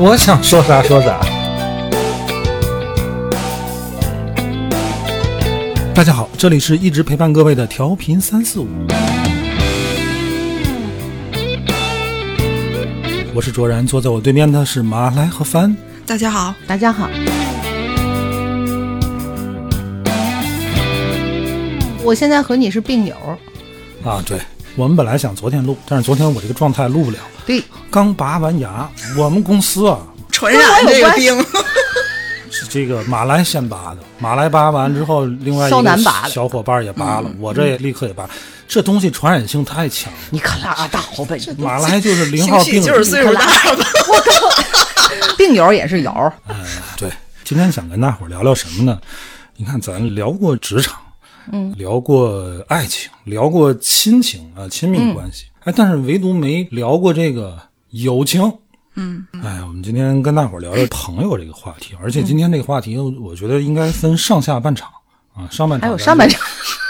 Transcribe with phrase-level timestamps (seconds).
[0.00, 1.18] 我想说啥说啥。
[5.92, 8.68] 大家好，这里是一直陪伴各位的调频三四五，
[13.34, 15.76] 我是卓然，坐在我对面的是马来和帆。
[16.06, 17.10] 大家好，大家好，
[22.04, 23.16] 我现在和你是病友，
[24.04, 24.38] 啊，对，
[24.78, 27.60] 我们本来想昨天录，但是昨天我这个状态录不了，对，
[27.90, 28.88] 刚拔完牙。
[29.16, 29.98] 我们公司啊，
[30.30, 31.36] 传染这个病，
[32.48, 35.96] 是这个马来先拔的，马来拔完之后，另外一肖个
[36.28, 38.30] 小伙伴也拔了，我这也立刻也拔。
[38.68, 41.64] 这东西传染性太强，你可拉倒吧，你。
[41.64, 42.84] 马来就是零号病人。
[42.84, 43.84] 就是岁数大了。
[45.36, 46.54] 病友也是友，嗯，
[46.96, 47.10] 对，
[47.42, 48.96] 今天想跟大伙儿聊聊什么呢？
[49.56, 51.00] 你看，咱聊过职场，
[51.52, 57.58] 嗯，聊过爱情，聊过亲情啊，亲密关系，哎，但是唯独没聊过这个
[57.90, 58.52] 友情。
[58.94, 64.90] 嗯，哎，我们今天跟大伙儿聊聊朋友这个话题，而且今天这个话题，我觉得应该分上下半场
[65.34, 66.40] 啊，上半场还有上半场。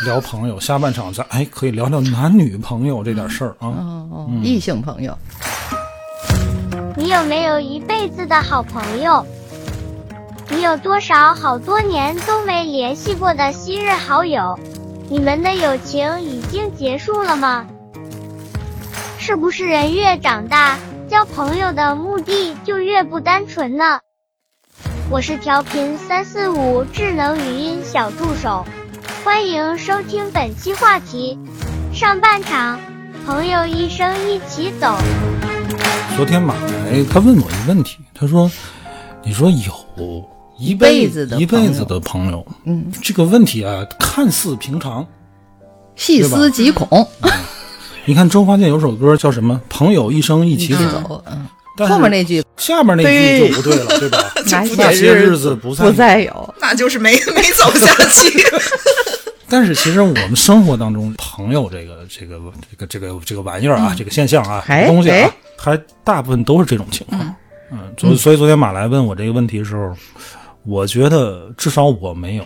[0.06, 3.68] 聊朋友，下半场咱哎可以聊聊男女朋友这点事儿啊。
[4.10, 5.16] 哦，异性朋友，
[6.96, 9.26] 你有没有一辈子的好朋友？
[10.50, 14.58] 你有多少好多年都没联系过的昔日好友？
[15.10, 17.66] 你们的友情已经结束了吗？
[19.18, 24.00] 是不是人越长大，交朋友的目的就越不单纯呢？
[25.10, 28.64] 我是调频三四五智能语音小助手，
[29.24, 31.38] 欢迎收听本期话题。
[31.92, 32.80] 上半场，
[33.26, 34.96] 朋友一生一起走。
[36.16, 38.50] 昨天马来他问我一个问题，他说
[39.22, 39.72] ：“你说有
[40.58, 45.06] 一辈辈子的一辈子朋友的朋友，嗯，这个问题啊，看似平常。
[45.94, 47.06] 细思极恐，
[48.04, 49.60] 你看周华健有首歌叫什么？
[49.68, 51.22] 朋友一生一起走。
[51.26, 51.46] 嗯，
[51.76, 54.32] 但是后面那句下面那句就不对了， 对吧？
[54.50, 58.42] 那那些日子不再不再有，那就是没 没走下去。
[59.50, 62.38] 但是其实我们生活当中，朋友这个这个
[62.70, 67.34] 这个这个这个玩意儿啊，这个现象啊，哎东西啊哎，还大部分都是这种情况。
[67.72, 69.96] 嗯，所以所以昨天马来问我这个问题的时候，
[70.64, 72.44] 我觉得至少我没有。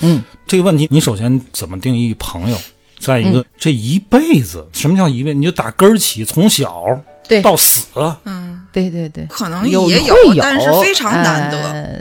[0.00, 2.56] 嗯，这个问题，你首先怎么定义朋友？
[2.98, 3.32] 再一嗯。
[3.32, 5.38] 个，这一辈子，什么叫一辈子？
[5.38, 6.84] 你就打根儿起，从小
[7.28, 7.42] 对。
[7.42, 7.86] 到死，
[8.24, 11.58] 嗯，对对对，可能有也会有，但是非常难得。
[11.72, 12.00] 呃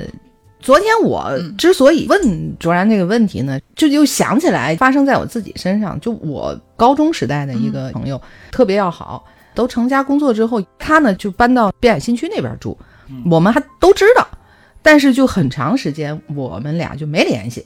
[0.62, 8.22] 昨天我之所以问卓然这个问题呢，就就想起来发生在我自己身上，就我高中时代的一个朋友，
[8.52, 9.24] 特别要好，
[9.56, 12.78] 都成家工作之后，他呢就搬到滨海新区那边住，
[13.32, 14.28] 我们还都知道，
[14.90, 17.64] 但是就很长时间我们俩就没联系。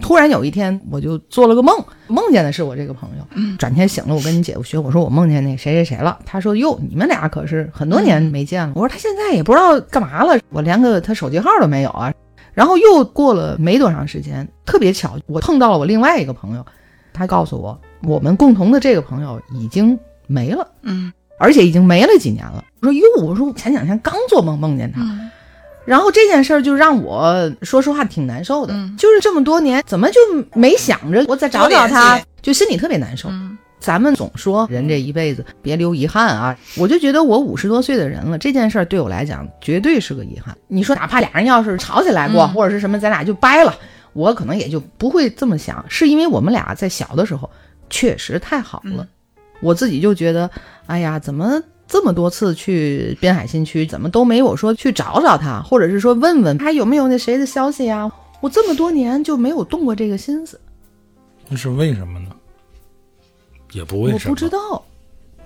[0.00, 1.76] 突然有一天，我就做了个梦，
[2.06, 3.56] 梦见的是我这个朋友。
[3.58, 6.16] 转天醒了，我跟你姐夫学，我说我梦见那谁谁谁了。
[6.24, 8.72] 他说哟，你们俩可是很多年没见了。
[8.76, 12.14] 我说他现在也不知道干嘛了，我连个他手机号都没有啊。
[12.54, 16.64] 然后又过了没多长时间，特别巧，我碰到了我另外一个朋友，
[17.12, 19.98] 他告诉我，我们共同的这个朋友已经
[20.28, 22.64] 没了，嗯而且已经没了几年了。
[22.80, 25.28] 我说哟，我说我前两天刚做梦梦见他，嗯
[25.84, 28.96] 然后这件事儿就让我说实话挺难受的，嗯。
[28.96, 30.20] 就是这么多年怎么就
[30.54, 33.28] 没想着我再找找他，就心里特别难受。
[33.30, 33.56] 嗯。
[33.80, 40.54] 咱们总说人这一辈子别留遗憾啊，我就觉得我五十多岁的人了，这件事儿对我来讲绝对是个遗憾。
[40.68, 42.48] 你说哪怕俩人要是吵起来过，嗯。
[42.52, 43.74] 或者是什么，咱俩就掰了，
[44.12, 47.48] 我可能也就不会这么想，是因为我们俩在小的时候
[47.88, 49.08] 确实太好了，嗯。
[49.62, 50.50] 我自己就觉得，
[50.86, 58.10] 哎呀，怎么这么多次去滨海新区，怎么都没有说去找找他，或者是说问问还有没有那谁的消息呀？
[58.40, 60.58] 我这么多年就没有动过这个心思，
[61.48, 62.30] 那是为什么呢？
[63.72, 64.82] 也不为什么，我不知道。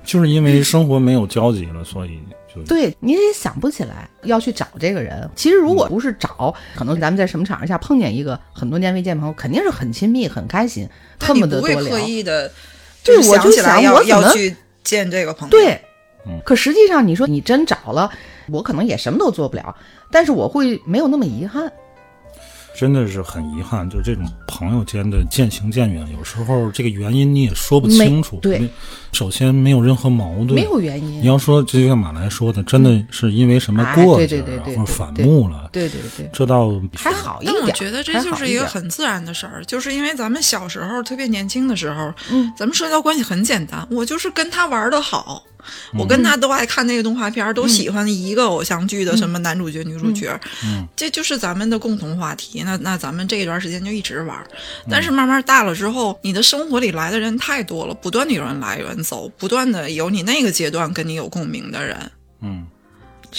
[0.05, 2.21] 就是因为生活没有交集了，所以
[2.55, 5.27] 就对，你也想不起来要去找这个人。
[5.35, 10.87] 其实如果不是找，可能咱们在什么场合下碰见一个很多年没见朋友，肯定是很亲密、很开心，
[11.19, 12.07] 恨不得多你不会刻聊。
[12.07, 12.53] 意的，
[13.03, 15.51] 对是想我就想起来要我怎么要去见这个朋友。
[15.51, 15.81] 对
[16.27, 18.11] 嗯，可实际上你说你真找了，
[18.49, 19.75] 我可能也什么都做不了，
[20.11, 21.71] 但是我会没有那么遗憾。
[22.77, 28.41] 真的是很遗憾，就这种朋友间的渐行渐远，有时候这个原因你也说不清楚。
[28.43, 28.69] 对，
[29.13, 37.71] 首先没有任何矛盾，没有原因你要说，就像马来说的，真的是因为什么哎过节儿对对对对或者反目了，对对对，这倒还好一但点但。
[37.71, 45.54] 我觉得这就是一个很自然的事儿，就是因为咱们小时候特别年轻的时候，嗯，咱们社交关系很简单，我就是跟他玩的好，嗯
[45.99, 52.63] 我跟他都爱看那个动画片儿，都喜欢一个偶像剧嗯的什么男主角、女主角，嗯，这就是咱们的共同话题。
[52.65, 54.47] 那那咱们这一段时间就一直玩儿，
[54.91, 62.11] 但是慢慢大了之后，你的生活里来的人太多了，不断的有人来有人走，不断的有你那个阶段跟你有共鸣的人。
[62.41, 62.67] 嗯，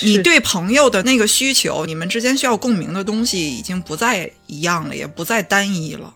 [0.01, 6.13] 你对朋友的那个需求，你们之间需要共鸣的东西已经不再一样了，也不再单一了。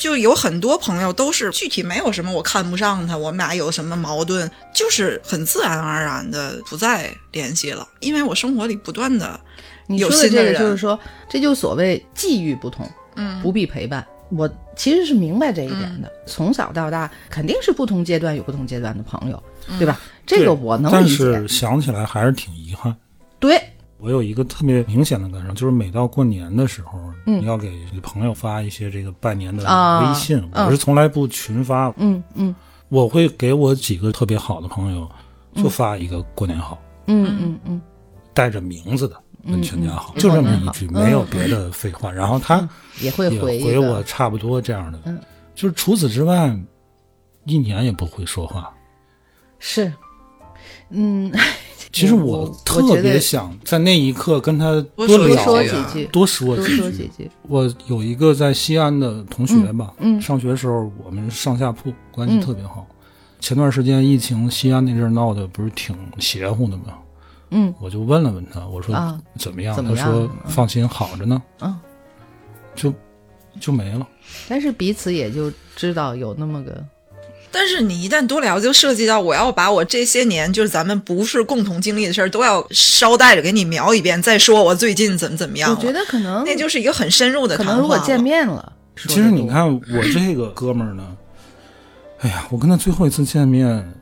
[0.00, 9.38] 就有很多朋友都是具体没有什么我看不上他，我们俩有什么矛盾，就是很自然而然的不再联系了，因为我生活里不断的
[9.88, 10.98] 有你说的这个就是说，
[11.28, 14.04] 这就所谓际遇不同，嗯不必陪伴。
[14.30, 19.42] 我其实是明白这一点的，从小到大肯定是不同阶段有不同阶段的朋友，
[19.78, 20.00] 对吧？
[20.24, 21.48] 这个我能但理解但是。
[21.48, 22.96] 想起来还是挺遗憾。
[23.38, 23.60] 对，
[24.00, 27.40] 我有一个特别明显的感受，就是每到过年的时候，嗯。
[27.40, 30.66] 你要给朋友发一些这个拜年的啊微信，嗯。
[30.66, 32.54] 我是从来不群发，嗯嗯。
[32.88, 35.08] 我会给我几个特别好的朋友
[35.54, 37.80] 就发一个过年好，嗯嗯嗯，
[38.34, 40.20] 带着名字的问全家好，嗯。
[40.20, 41.04] 就这么一句，嗯。
[41.04, 42.10] 没有别的废话。
[42.10, 42.68] 然后他
[43.00, 45.20] 也会回我差不多这样的，嗯。
[45.54, 46.58] 就是除此之外，
[47.44, 48.72] 一年也不会说话。
[49.58, 49.92] 是，
[50.88, 51.30] 嗯，
[52.00, 56.76] 其实我我特别想在那一刻跟他多聊几句，多说几句。
[56.76, 62.86] 说几句，我有一个在西安的同学吧，嗯嗯上学的时候我们上下铺，关系嗯特别好。
[63.38, 66.98] 前段时间疫情，西安那阵闹的不是挺邪乎的吗？
[67.50, 69.74] 嗯我就问了问他，我说啊怎么样？
[69.74, 71.76] 怎么样他说嗯放心，好着呢，嗯，
[72.76, 72.92] 就
[73.58, 74.06] 就没了。
[74.48, 76.84] 但是彼此也就知道有那么个，
[77.52, 85.70] 但是你一旦多聊，就涉及到我要把我这些年就是咱们不是共同经历的事儿，都要捎带着给你描一遍，再说我最近怎么怎么样。
[85.70, 91.16] 我觉得可能那就是一个很深入的可谈话了能如果见面了，其实你看我这个哥们儿呢，
[92.20, 93.92] 哎呀，我跟他最后一次见面，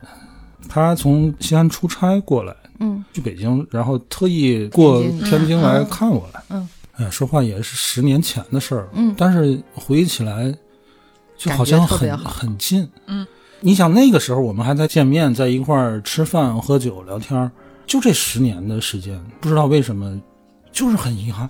[0.67, 6.43] 他从西安出差过来，嗯去北京，然后特意过天津来看我来。
[6.49, 8.87] 嗯，哎呀，说话也是十年前的事儿。
[8.93, 10.53] 嗯但是回忆起来，
[11.37, 12.87] 就好像很很近。
[13.07, 13.25] 嗯，
[13.61, 17.51] 你想那个时候我们还在见面，在一块儿吃饭、喝酒、聊天儿，
[17.85, 20.19] 就这十年的时间，不知道为什么，
[20.71, 21.49] 就是很遗憾。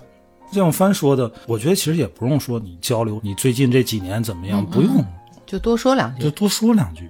[0.50, 5.04] 就像帆说的，我觉得其实也不用说你交流，你最近这几年怎么样，不用，
[5.46, 6.22] 就多说两句。
[6.24, 7.08] 就多说两句。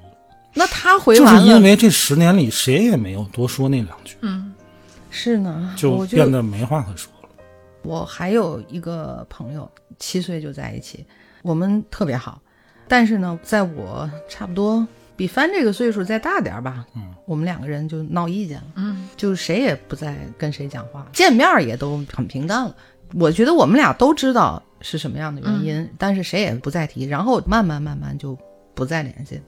[0.53, 4.53] 那他回就是，因为这十年里谁也没有多说那两句，嗯
[5.09, 7.29] 是呢，就变得没话可说了。
[7.83, 11.07] 我还有一个朋友，七岁就在一起，
[11.43, 12.43] 我们特别好。
[12.91, 14.85] 但是呢，在我差不多
[15.15, 22.75] 比帆这个岁数再大点儿吧，嗯，我们两个人就闹意见了，嗯，就谁也不再跟谁讲话，见面也都很平淡了。
[23.15, 28.37] 我觉得我们俩都知道是什么样的原因，但是谁也不再提，然后慢慢慢慢就
[28.75, 29.41] 不再联系。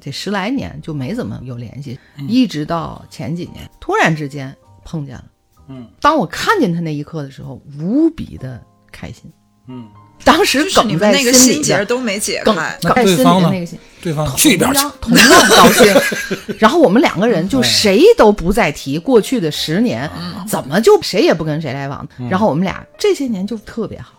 [0.00, 4.56] 这十来年就没怎么有联系，一直到前几年突然之间
[4.86, 5.24] 碰见了。
[5.68, 8.58] 嗯，当我看见他那一刻的时候，无比的
[8.90, 9.30] 开心。
[9.68, 9.86] 嗯，
[10.24, 12.76] 当时梗在那个心里边，心结都没解梗开。
[12.82, 14.80] 梗在心里对方呢的那个心，对方去一边去。
[15.00, 15.94] 同样高兴。
[16.58, 20.08] 然后我们两个人就谁都不再提过去的十年，
[20.48, 22.06] 怎么就谁也不跟谁来往。
[22.30, 24.12] 然后我们俩这些年就特别好。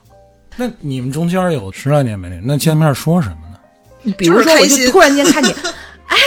[0.58, 4.14] 那你们中间有十来年没联，那见面说什么呢？
[4.18, 5.56] 比如说，我就突然间看见，
[6.08, 6.18] 哎，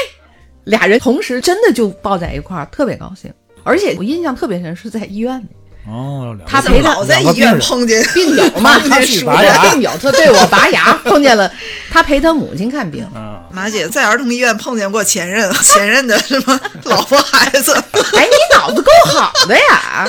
[0.64, 3.30] 俩人同时真的就抱在一块儿，特别高兴。
[3.64, 5.46] 而且我印象特别深，是在医院里，
[5.86, 11.50] 哦，他陪他老在医院碰见病友 嘛，他去拔牙病友他对我拔牙 碰见了，
[11.90, 13.04] 他陪他母亲看病。
[13.14, 17.72] 啊，马姐在儿童医院碰见过前任，前任的什么 老婆孩子，
[18.16, 20.06] 哎，你脑子够好的呀！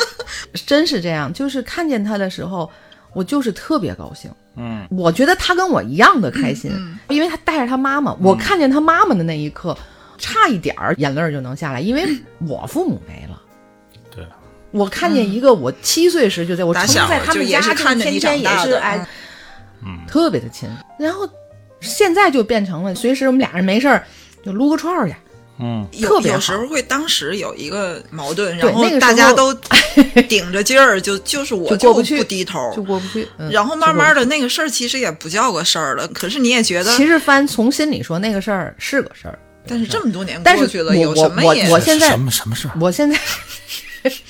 [0.66, 2.70] 真是这样，就是看见他的时候，
[3.14, 4.32] 我就是特别高兴。
[4.58, 6.72] 嗯，我觉得他跟我一样的开心，
[7.10, 8.16] 因为他带着他妈妈。
[8.22, 9.78] 我看见他妈妈的那一刻，
[10.18, 12.08] 差一点儿眼泪就能下来，因为
[12.48, 13.25] 我父母没了。
[14.76, 19.08] 对，我看见一个我七岁时就在我打生在他小就也们家，就是看着你天天也长大的是哎，
[19.86, 20.70] 嗯特别的亲。
[21.00, 21.28] 然后
[21.80, 24.06] 现在就变成了，随时我们俩人没事儿
[24.46, 25.16] 就撸个串儿去。
[25.58, 29.54] 嗯，有特别好有时候会当时有一个矛盾，然后大家都
[30.28, 33.26] 顶着劲儿，就就是我就过不去低头，就过不去。
[33.38, 39.40] 嗯然后慢慢的那个事儿其实也不叫个事儿了，可是你也觉得，其实翻从心里说，那个事儿是个事儿。
[39.66, 42.76] 但是这么多年但是过去了，有什么我也我现在什么什么事儿？
[42.82, 43.18] 我现在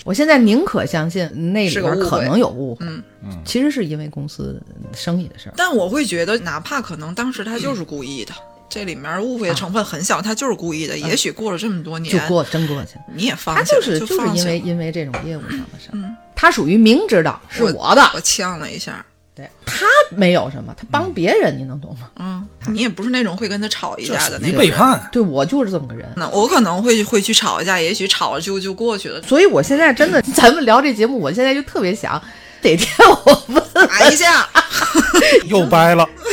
[0.04, 3.04] 我现在宁可相信那里边可能有误会，嗯
[3.44, 4.62] 其实是因为公司
[4.94, 5.54] 生意的事儿。
[5.58, 8.34] 但我会觉得，哪怕可能当时他就是故意的，
[8.70, 10.98] 这里面误会的成分很小，他就是故意的。
[10.98, 19.06] 也许过了这么多年，就过真过去了，你也放他就是就是因为因为这种业务上的事儿，嗯他属于明知道是我的，我呛了一下。
[19.36, 22.10] 对他没有什么，他帮别人，你能懂吗？
[22.18, 25.10] 嗯，你也不是那种会跟他吵一架的那种背叛。
[25.12, 32.14] 对我就是这么个人，那我可能会会去吵一架，也许吵了就就过去了，所以我现在真的， 咱们聊这节目，我现在就特别想，
[32.62, 32.90] 哪天
[33.26, 34.48] 我们打 一架，
[35.48, 36.32] 又掰了，我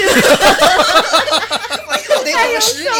[2.14, 2.92] 又得等十年。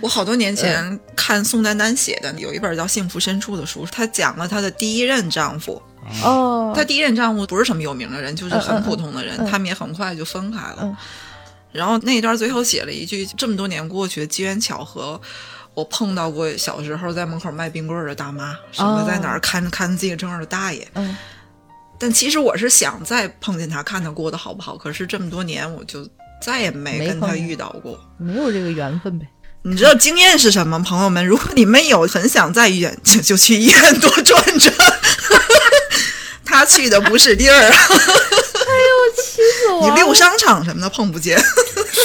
[0.00, 5.80] 我好多年前看宋丹丹写的有一本叫《幸福深处》的书，她讲了她的第一任丈夫。
[6.22, 10.78] 哦，她第一任丈夫不是什么有名的人，就是很普通的人，嗯他们也很快就分开了。
[10.82, 10.96] 嗯
[11.72, 15.20] 然后那一段最后写了一句：“这么多年过去，机缘巧合，
[15.74, 20.86] 我碰到过小时候在门口卖冰棍儿的大妈，什么哦在哪儿看看自行车的大爷。
[20.94, 21.16] 嗯，
[21.98, 24.76] 但其实我是想再碰见他，看他过得好不好。
[24.76, 26.08] 可是这么多年，我就
[26.40, 27.98] 再也没跟他遇到过。
[28.18, 29.26] 没有这个缘分呗。
[29.62, 31.26] 你知道经验是什么，朋友们？
[31.26, 34.72] 如果你们有很想再遇见，就就去医院多转转。
[36.64, 37.72] 他去的不是地儿， 哎呦
[39.14, 39.88] 气死我了！
[39.90, 41.38] 你溜商场什么的碰不见，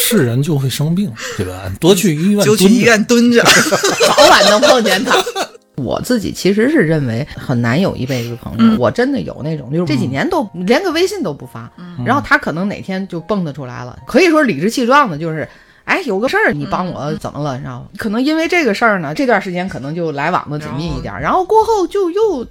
[0.10, 1.72] 是人就会生病，对吧？
[1.80, 2.80] 多去医院，就去医。
[2.82, 3.42] 院蹲着。
[4.06, 5.16] 早晚能碰见他。
[5.78, 11.72] 我自己其实是认为很难有一辈子朋友，我真的有那种，就是这几年都连个微信都不发，
[12.06, 15.48] 然后他可能哪天就蹦跶出来了，可以说理直气壮的，就是。
[15.86, 17.56] 哎，有个事儿，你帮我怎么了？
[17.56, 17.88] 你知道吗？
[17.98, 22.46] 可能因为这个事儿呢，这段时间可能就来往的紧密一点，然后过后就又。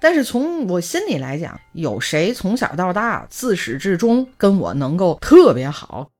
[0.00, 6.10] 但是从我心里来讲，有谁从小到大自始至终跟我能够特别好？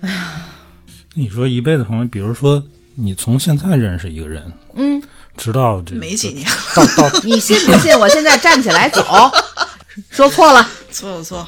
[0.00, 0.42] 哎 呀
[1.14, 2.62] 你说一辈子朋友，比如说
[2.94, 5.02] 你从现在认识一个人，嗯，
[5.36, 7.98] 直到这没几年，到到 你信不信？
[7.98, 9.04] 我现在站起来走，
[10.10, 10.66] 说错了。
[10.90, 11.46] 错了错，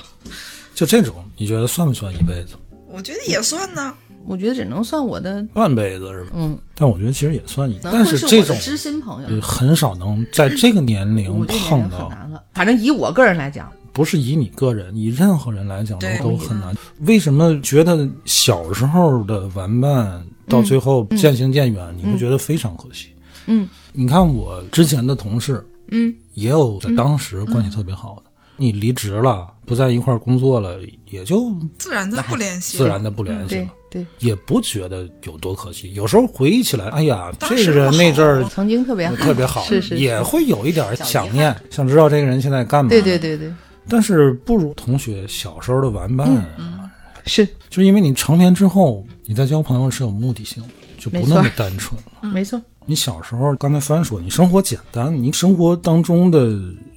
[0.75, 2.55] 就这种，你觉得算不算一辈子？
[2.89, 3.95] 我觉得也算呢。
[4.27, 6.31] 我觉得只能算我的，半辈子是吧？
[6.35, 12.43] 嗯，但我觉得其实也算但是这种知心朋友，呃很少能在这个年龄碰到，龄很难了。
[12.55, 16.75] 反正以我个人来讲，不是以你个人，以任何人来讲都都很难。
[17.01, 23.09] 为什么觉得小时候的玩伴到最后渐行渐远，你会觉得非常可惜？
[23.47, 23.69] 嗯。
[23.93, 28.31] 你看我之前的同事，嗯，也有在当时关系特别好的。
[28.57, 30.79] 你离职了，不在一块儿工作了，
[31.11, 35.95] 也就自然的不联系，自然的不联系了，对，也不觉得有多可惜。
[35.95, 42.89] 有时候回忆起来，哎呀，这个人那阵儿曾经特别好，特别好，是是，也会有一点想念，想知道这个人现在干嘛。
[42.89, 43.55] 对对对对，
[43.89, 46.81] 但是不如同学小时候的玩伴，嗯
[47.25, 47.47] 是。
[47.71, 52.29] 就因为你成年之后，你在交朋友是有目的性的，就不那么单纯了。
[52.29, 56.53] 没错，你小时候，刚才帆说，你生活简单，你生活当中的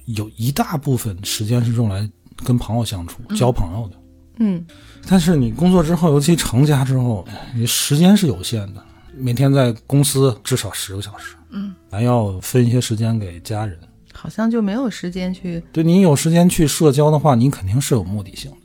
[0.06, 2.08] 有一大部分时间是用来
[2.44, 3.96] 跟朋友相处、交朋友的。
[4.40, 4.64] 嗯，
[5.10, 8.82] 但是你工作之后，尤其成家之后，你时间是有限的，
[9.16, 13.74] 每天在公司至少十个小时，嗯，还要分一些时间给家人。
[14.12, 18.56] 好像就没有时间去，对你有时间去社交的话，你肯定是有目的性的。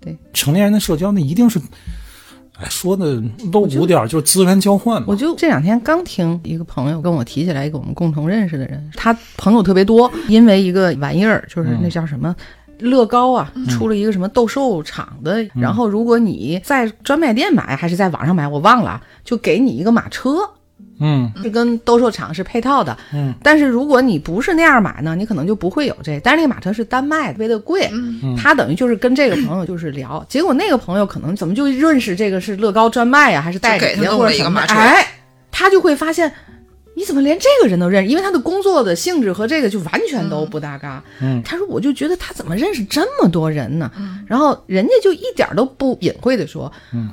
[0.00, 1.60] 对，成年人的社交那一定是，
[2.56, 3.22] 哎，说的
[3.52, 5.06] 露骨点儿，就是资源交换嘛。
[5.08, 12.34] 我就这两天刚听一个朋友跟我提起来一个我们共同认识的人，他朋友特别多，因为一个玩意儿，就是那叫什么。
[12.78, 20.38] 乐高啊，出了一个什么斗兽场的，然后如果你在专卖店买还是在网上买，我忘了，就给你一个马车，
[21.00, 22.96] 嗯是跟斗兽场是配套的。
[23.12, 26.20] 嗯，但是如果你不是那样买呢，你可能就不会有这。
[26.22, 27.88] 但是那个马车是单卖，特别的贵。
[27.92, 34.34] 嗯他等于就是跟这个朋友就是聊，结果那个朋友可能怎么就认识这个是乐高专卖呀、还是代理呀就给他或者什么的？
[34.34, 35.06] 了一个马车哎，
[35.50, 36.32] 他就会发现。
[36.94, 38.10] 你怎么连这个人都认识？
[38.10, 41.02] 因为他的工作的性质和这个就完全都不搭嘎。
[41.20, 43.90] 嗯他说，我就觉得他怎么认识这么多人呢？
[44.26, 47.10] 然后人家就一点都不隐晦的说，嗯，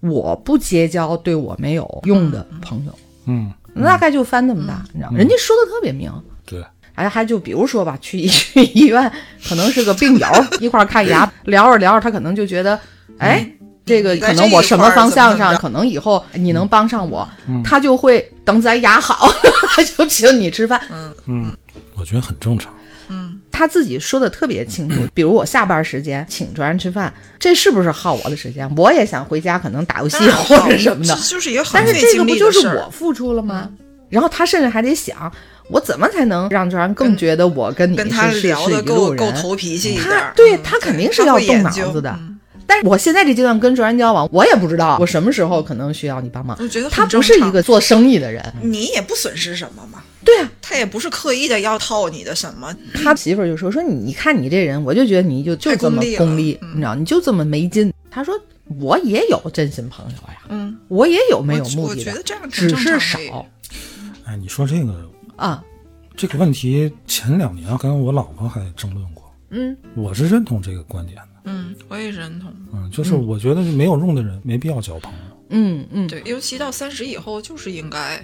[0.00, 2.92] 我不结交对我没有用的朋友。
[3.26, 3.52] 嗯，
[3.84, 5.18] 大概就翻那么大，你知道吗？
[5.18, 6.10] 人家说的特别明。
[6.46, 9.10] 对，哎，还就比如说吧，去 去医院，
[9.48, 10.26] 可能是个病友，
[10.60, 12.78] 一块儿看牙，聊着聊着，他可能就觉得，
[13.18, 13.46] 哎，
[13.88, 17.26] 这个可能我什么方向上，可能以后你能帮上我，
[17.64, 19.28] 他就会等咱牙好，
[19.74, 20.80] 他就请你吃饭。
[20.90, 21.14] 嗯。
[21.26, 21.56] 嗯，
[21.96, 22.72] 我觉得很正常。
[23.08, 23.40] 嗯。
[23.50, 28.70] 他自己说的特别清楚， 比如我下班时间请卓然吃饭，这是不是耗我的时间？
[28.76, 33.68] 我也想回家，可能打游戏 或者什么的，就是一个很但是这个不就是我付出了吗？
[34.10, 35.30] 然后他甚至还得想，
[35.70, 39.34] 我怎么才能让卓然更觉得我跟你跟他是是聊的是一路够够人？
[39.34, 42.10] 头脾气一点他对他肯定是要动脑子的。
[42.18, 42.38] 嗯
[42.68, 46.54] 但是我现在这阶段跟卓然交往，我也不知道我什么时候可能需要你帮忙。
[46.60, 50.02] 我觉得他不是一个做生意的人，你也不损失什么嘛。
[50.22, 57.90] 对啊，他也不是刻意的要套你的什么，他媳妇儿就说说你你看你这人，我就觉得你就就这么功利功利，嗯你知道，你就这么没劲。
[58.10, 58.38] 他说
[58.78, 63.18] 我也有真心朋友呀，嗯，我也有没有目的的我觉得，这样只是少
[64.26, 65.64] 哎，你说这个啊。
[66.14, 69.32] 这个问题，前两年跟我老婆还争论过。
[69.50, 71.37] 嗯，我是认同这个观点的。
[71.48, 72.52] 嗯，我也认同。
[72.72, 75.18] 嗯，就是我觉得没有用的人没必要交朋友。
[75.50, 78.20] 嗯嗯，对，尤其到三十以后，就是应该，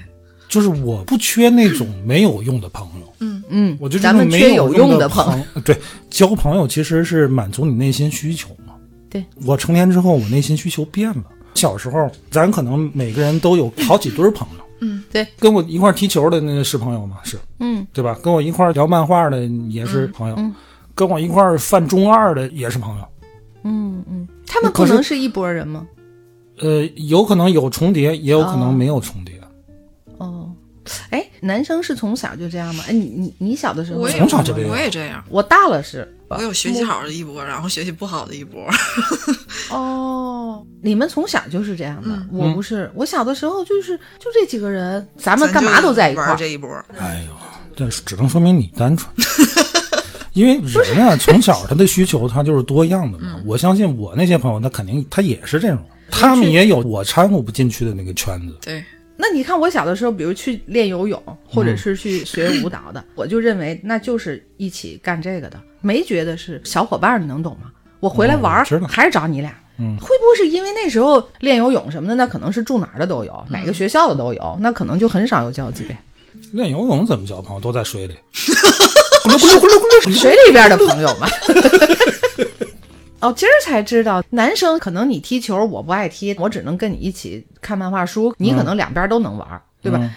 [0.49, 5.45] 就是我不缺那种没有用的朋友，嗯嗯，我就咱们缺有用的朋友。
[5.65, 5.77] 对，
[6.11, 8.75] 交朋友其实是满足你内心需求嘛。
[9.09, 11.25] 对，我成年之后，我内心需求变了。
[11.55, 17.19] 小时候，咱可能每个人都有好几堆朋友，嗯对，跟我一块踢球的那个是朋友吗？
[17.25, 18.19] 是，嗯对吧？
[18.23, 20.37] 跟我一块聊漫画的也是朋友，
[20.95, 23.05] 跟我一块儿犯中二的也是朋友。
[23.65, 25.87] 嗯嗯，他们可能是一拨人吗？
[26.61, 29.35] 呃，有可能有重叠，也有可哦能没有重叠。
[30.19, 30.49] 哦，
[31.11, 32.85] 哎，男生是从小就这样吗？
[32.87, 35.25] 哎，你你你小的时候，我也从小就这样我也这样。
[35.29, 38.65] 我大了是我有学习好的一波，然后学习不好的一波。
[39.71, 46.37] 哦，你们从小就是这样的，嗯我不是，我小的时候就是就这几个人，咱们干嘛都在一块儿。
[46.37, 46.71] 这一波。
[46.99, 47.33] 哎呦，
[47.75, 49.13] 这只能说明你单纯。
[50.35, 53.41] 因为人啊，从小他的需求他就是多样的嘛。
[53.47, 55.79] 我相信我那些朋友，他肯定他也是这种，
[56.11, 58.57] 他们也有我掺和不进去的那个圈子。
[58.63, 58.85] 对，
[59.17, 67.71] 那你看我小的时候，比如去练游泳，或者是去学舞蹈的，我就认为那就是一起干这个的，没觉得是小伙伴儿，你能懂吗？
[68.01, 69.55] 我回来玩儿、哦还是找你俩。
[69.77, 75.99] 嗯会不会是因为那时候练游泳什么的，那可能是住哪儿的都有，哪个学校的都有，那可能就很少有交集呗。
[76.53, 77.61] 练游泳怎么交朋友？
[77.61, 78.15] 都在水里。
[80.13, 81.27] 水里边的朋友嘛。
[83.21, 89.49] 哦，今儿才知道，男生可能你踢球，我不爱踢，我只能跟你一起看漫画书，你可能两边都能玩，
[89.83, 89.99] 对吧？
[90.01, 90.11] 嗯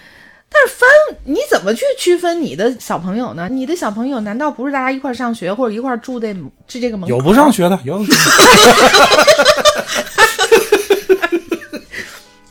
[0.49, 0.87] 但是分
[1.25, 3.49] 你怎么去区分你的小朋友呢？
[3.51, 6.33] 你的小朋友难道不是大家一块儿上学或者一块儿住的？
[6.69, 7.09] 是这个门口？
[7.15, 7.99] 有不上学的，有。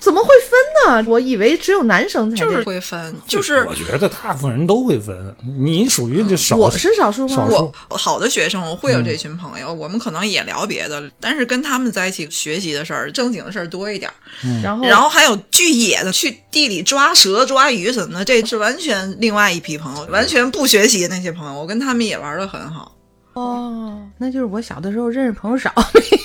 [0.06, 1.10] 怎么会分呢？
[1.10, 6.54] 我以为只有男生才就是会分，就是我觉得大部分人都会分，你属于这少。
[6.54, 7.34] 我是少数吗？
[7.34, 14.14] 少数我好的学生，我会有这群朋友，我们可能也聊别的，但是跟他们在一起学习的事儿、正经的事儿多一点儿。
[14.62, 22.92] 然后然后还有巨野的，去地里抓蛇、抓鱼什么的，这是完全另外一批朋友，完全不学习的那些朋友，我跟他们也玩的很好。
[23.32, 25.72] 哦，那就是我小的时候认识朋友少，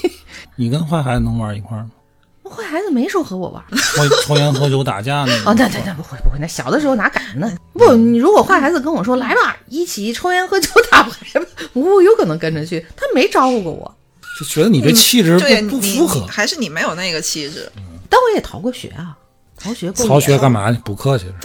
[0.56, 1.90] 你跟坏孩子能玩一块儿吗？
[2.52, 3.64] 坏孩子没说和我玩。
[3.96, 5.56] 抽抽烟喝酒打架呢 哦，种。
[5.58, 7.52] 那那那不会不会，那小的时候哪敢呢？
[7.74, 12.86] 不，你如果坏孩子跟我说来吧，一起抽烟喝酒打牌吧，我有可能跟着去。
[12.96, 13.96] 他没招呼过我，
[14.40, 16.26] 就觉得你这气质不不符合。
[16.28, 17.72] 还是你没有那个气质。
[18.10, 19.16] 但我也逃过学啊，
[19.58, 20.06] 逃学过。
[20.06, 20.52] 逃学干？
[20.52, 20.78] 嘛去？
[20.84, 21.36] 补课去了。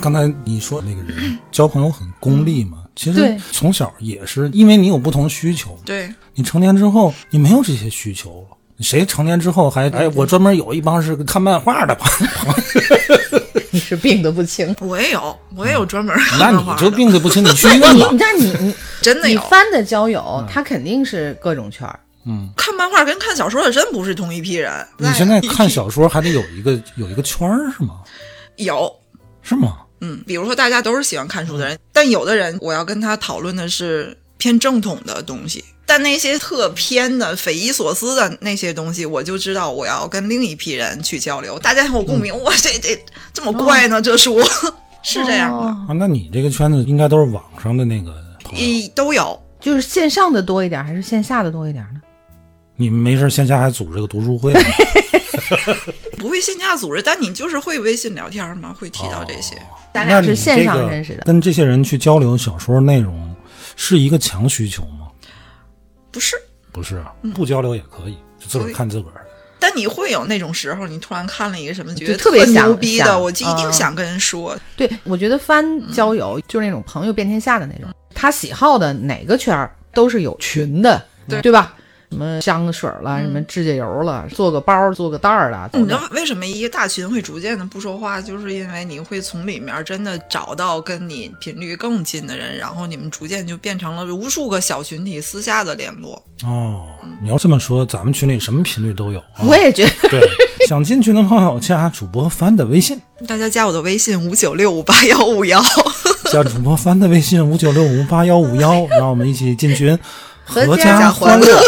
[0.00, 8.56] 刚才你说那个人 交朋友很功利嘛，其实从小也是因为你有不同需求，对，你成年之后你没有这些需求了。
[8.80, 14.74] 谁成年之后还哎，我专门有一帮是看漫画的朋友， 你是病得不轻。
[14.80, 18.08] 我也有，我也有专门那看漫画的你就病得不轻，你去医院吧。
[18.18, 22.00] 那你你你真的有翻的交友，他肯定是各种圈儿。
[22.56, 24.72] 看漫画跟看小说的真不是同一批人。
[24.98, 28.00] 你现在看小说还得有一个有一个圈儿是吗？
[28.56, 28.92] 有，
[29.42, 29.78] 是吗？
[30.04, 42.36] 嗯，比如说大家都是喜欢看书的人，但有的人我要跟他讨论的是偏正统的东西，但那些特偏的、匪夷所思的那些东西，我就知道我要跟另一批人去交流，大家有共鸣。
[42.42, 43.00] 哇，这这
[43.32, 44.02] 这么怪呢？
[44.02, 44.40] 这书
[45.02, 48.12] 是这样的，哦啊，那你这个圈子应该都是网上的那个
[48.44, 48.60] 朋友。
[48.60, 49.40] 一都有。
[49.60, 52.00] 就是线上的多一点，还是线下的多一点呢？
[52.74, 54.52] 你们没事线下还组织个读书会？
[56.18, 59.56] 不会线下组织，但你就是会微信聊天吗，会提到这些。
[59.94, 61.22] 咱俩是线上认识的。
[61.24, 63.34] 跟这些人去交流小说内容，
[63.76, 65.08] 是一个强需求吗？
[66.10, 66.36] 不是，
[66.72, 69.26] 不是啊，不交流也可以，就自个儿看自个儿。
[69.58, 74.58] 但你会有那种时候，你突然看了一个什么，觉就得特别牛逼的，我就一定嗯想跟人说。
[74.76, 81.76] 对，我觉得翻交友就是那种朋友遍天下的那种，他喜好的哪个圈儿都是有群的，对对吧？
[82.12, 96.22] 什么香水了，什么指甲油了，做个包，做个袋儿了，你知道为什么一个大群会逐渐的不说话，就是因为你会从里面真的找到跟你频率更近的人，然后你们逐渐就变成了无数个小群体私下的联络。
[96.44, 96.84] 哦，
[97.22, 99.40] 你要这么说，咱们群里什么频率都有啊。
[99.46, 100.20] 我也觉得，对，
[100.68, 103.00] 想进群的朋友加主播帆的微信。
[103.26, 105.62] 大家加我的微信五九六五八幺五幺。
[106.30, 109.98] 加主播帆的微信五九六五八幺五幺， 让我们一起进群，
[110.46, 111.62] 阖家家欢乐。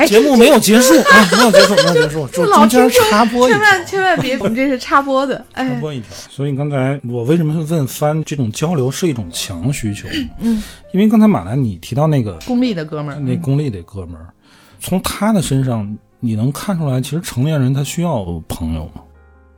[0.00, 3.58] 哎节目没有结束 啊，没有结束，没有结束，就老中间插播一条。
[3.58, 6.08] 千万千万别， 我们这是插播的，插哎，播一条。
[6.30, 10.08] 所以刚才我为什么会问翻这种交流是一种强需求？
[10.38, 10.62] 嗯，
[10.94, 14.32] 因为刚才马兰你提到那个功利的哥们儿，那功利的哥们儿，
[14.80, 19.02] 从他的身上你能看出来，其实成年人他需要朋友吗？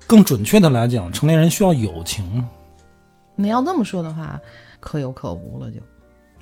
[0.09, 2.49] 更准确的来讲，成年人需要友情吗？
[3.37, 4.39] 你要这么说的话，
[4.81, 5.79] 可有可无了就。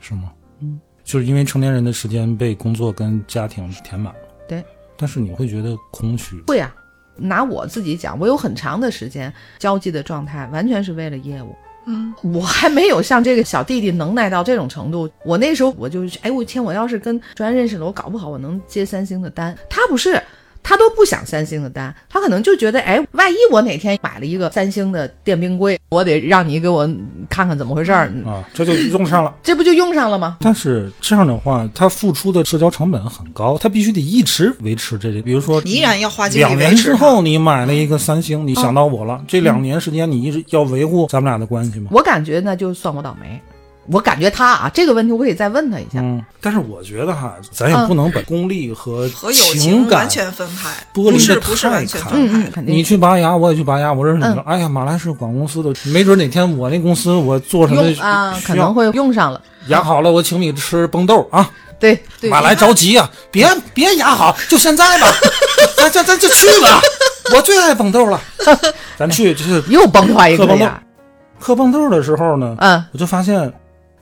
[0.01, 0.33] 是吗？
[0.61, 0.81] 嗯，
[1.11, 4.21] 就是因为成年人的时间被工作跟家庭填满了。
[4.49, 4.65] 对，
[4.97, 6.41] 但是你会觉得空虚。
[6.47, 6.73] 会啊，
[7.17, 11.53] 拿我自己讲，我有很长的时间交际的状态，完全是为了业务。
[11.87, 15.11] 嗯，我还没有像这个小弟弟能耐到这种程度。
[15.25, 19.53] 我那时候我就，哎，我天，我要是跟专认识了，我搞不好我能接三星的单。
[19.69, 20.23] 他不是，
[20.63, 26.89] 他都不想三星的单，他可能就觉得，哎，万一我哪天买了一个三星的电冰柜，我得让你给我
[27.29, 29.35] 看看怎么回事儿，啊，这就用上了。
[29.43, 30.37] 这不就用上了吗？
[30.41, 35.21] 但是这样的话，他付出的社交成本很高，他必须得一直维持这些。
[35.21, 41.91] 比如说，你依然要花精力两年之后你买了一个三星，你想到我了，这两年时间你一直要维护咱们俩的关系吗？
[41.91, 43.41] 我感觉那就算我倒霉。
[43.93, 45.99] 我感觉他啊，这个问题我可以再问他一下。
[46.01, 52.51] 嗯，但是我觉得哈，咱也不能把功利和和友情情感完全分开，剥离得不是不是太开嗯嗯。
[52.53, 53.93] 肯定你去拔牙，我也去拔牙。
[53.93, 59.41] 我认识你说，哎呀，马来是广公司的，没准哪天我那公司我做什么啊，可能会用上了。
[59.67, 61.51] 牙好了，我请你吃崩豆啊。
[61.81, 65.09] 对 对，马来着急呀、别 别牙好，就现在吧，
[65.77, 66.81] 咱咱咱就去吧。
[67.35, 68.21] 我最爱崩豆了，
[68.99, 70.83] 咱去就是又崩坏一个喝崩豆呀。
[71.39, 73.51] 喝崩豆的时候呢，嗯，我就发现，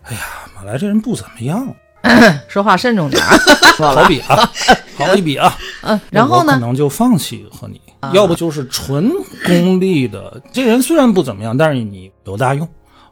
[0.09, 0.21] 哎呀，
[0.57, 1.67] 马来这人不怎么样。
[2.49, 3.29] 说话慎重点儿。
[3.79, 4.51] 好比啊，
[4.99, 6.59] 好一比啊，嗯，然后呢可？
[6.59, 7.81] 能就放弃和你，
[8.13, 9.09] 要不就是纯
[9.47, 10.41] 功利的。
[10.53, 12.67] 这人虽然不怎么样，但是你有大用，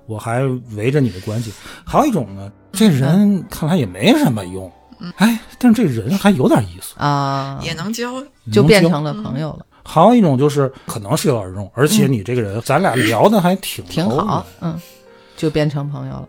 [0.06, 0.42] 我还
[0.74, 1.52] 围着你的关系。
[1.84, 4.70] 还有一种呢，这人看来也没什么用，
[5.16, 8.14] 哎，但是这人还有点意思，啊，也能交，
[8.52, 14.80] 就变成了朋友了，还有一种就是可能是有点用，而且你这个人，咱俩聊的还挺挺好，嗯，
[15.36, 16.28] 就变成朋友了。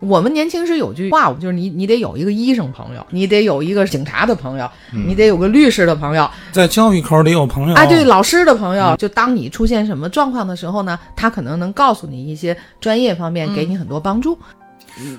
[0.00, 8.94] 我们年轻时有句话，就是你你得有一个医生朋友，你得有一个警察的朋友，你得有个律师的朋友，在教育口里有朋友啊，对，老师的朋友。
[8.96, 14.38] 就当你出现什么状况的时候呢，他可能能告诉你一些专业方面，给你很多帮助。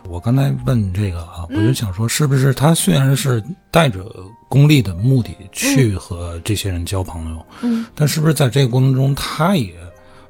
[0.10, 4.06] 我刚才问这个啊，我就想说，是不是他虽然是带着
[4.48, 9.74] 功利的目的去和这些人交朋友，嗯，但是不是在这个过程中，他也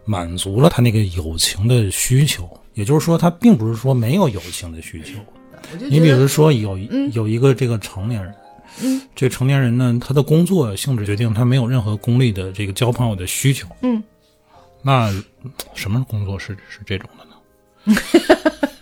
[0.05, 2.49] 满足了他那个友情的需求？
[2.77, 5.13] 也就是说，他并不是说没有友情的需求。
[5.89, 8.33] 你比如说有一有一个这个成年人，
[8.83, 13.67] 嗯，这个成年人呢，他的工作性质决定他没有任何功利的这个交朋友的需求。
[13.81, 14.01] 嗯，
[14.83, 15.11] 那
[15.73, 17.99] 什么工作是是这种的呢？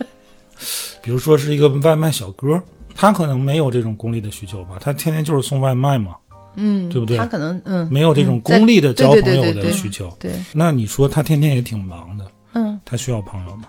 [1.02, 2.62] 比如说是一个外卖小哥，
[2.94, 6.16] 他可能没有这种功利的需求吧，他天天就是送外卖嘛，
[6.56, 10.14] 嗯，对不对他可能嗯没有这种功利的交朋友的需求。
[10.20, 13.64] 对，那你说他天天也挺忙的，嗯，他需要朋友吗？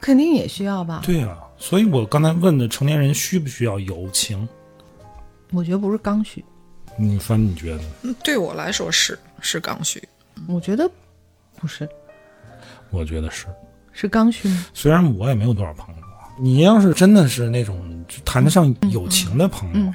[0.00, 1.02] 肯定也需要吧。
[1.04, 4.48] 对啊、所以我刚才问的成年人需不需要友情？
[5.52, 6.44] 我觉得不是刚需，
[6.96, 7.82] 你翻你觉得？
[8.02, 10.02] 嗯对我来说是是刚需。
[10.46, 10.90] 我觉得
[11.56, 11.88] 不是，
[12.90, 13.46] 我觉得是。
[13.92, 14.66] 是刚需吗？
[14.72, 19.94] 虽然我也没有多少朋友啊，你要是真的是那种谈得上友情的朋友，嗯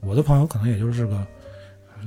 [0.00, 1.26] 我的朋友可能也就是个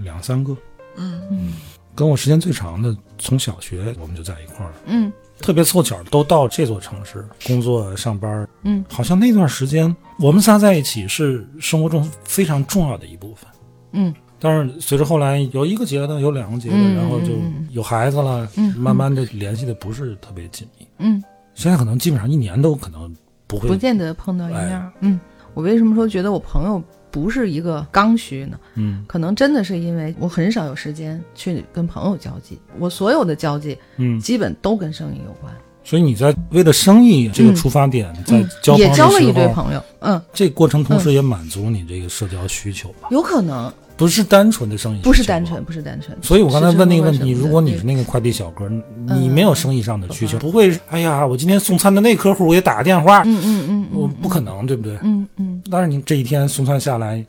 [0.01, 0.55] 两三个。
[0.97, 1.53] 嗯嗯
[1.93, 13.49] 跟我时间最长的，从小学我们就在一块儿，嗯特别凑巧都到这座城市工作上班，嗯，好像那段时间我们仨在一起是生活中非常重要的一部分。
[13.91, 14.13] 嗯。
[14.37, 17.31] 但是随着后来有一个结的，有两个结的，嗯然后就
[17.71, 20.85] 有孩子了，嗯慢慢的联系的不是特别紧密。
[20.99, 23.11] 嗯，现在可能基本上一年都可能
[23.47, 24.91] 不会不见得碰到一面哎。
[24.99, 25.19] 嗯，
[25.53, 26.83] 我为什么说觉得我朋友
[27.15, 28.59] 不是一个刚需呢？
[28.73, 29.05] 嗯。
[29.07, 35.53] 可能真的是因为我很少有时间去跟朋友交际，我所有的交际嗯，基本都跟生意有关。
[35.81, 45.63] 所以你在为了生意这个出发点，在嗯交也交了一堆，朋友，嗯，这过程同时也满足你这个社交需求吧，有可能不是单纯的生意，不是单纯，。
[45.63, 46.17] 不是单纯。
[46.21, 48.83] 所以我刚才问那个问题，如果你是那个快递小哥，你
[49.29, 54.97] 嗯没有生意上的需求，嗯不会，哎呀，我今天送餐的那客户我也打个电话，嗯嗯嗯我嗯不可能，对不对？
[55.01, 57.25] 嗯嗯但是你这一天送餐下来，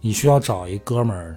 [0.00, 1.36] 你需要找一哥们儿，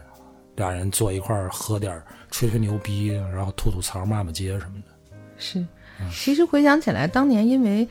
[0.57, 4.93] 俩人坐一块儿喝点儿，吹吹牛逼，然后吐吐槽、骂骂街什么的。
[5.37, 5.59] 是。
[5.59, 5.67] 嗯
[6.11, 7.87] 其实回想起来，当年因为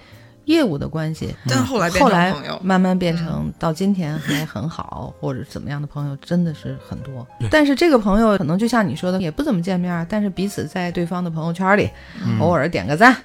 [0.47, 7.27] 业务的关系，但后来后来慢慢变成到今天还很好， 或者怎么样的朋友真的是很多。
[7.51, 11.89] 但是这个朋友可能就像你说的，也不怎么见面，但是彼此在对方的朋友圈里
[12.25, 12.39] 嗯。
[12.41, 13.17] 偶尔点个赞，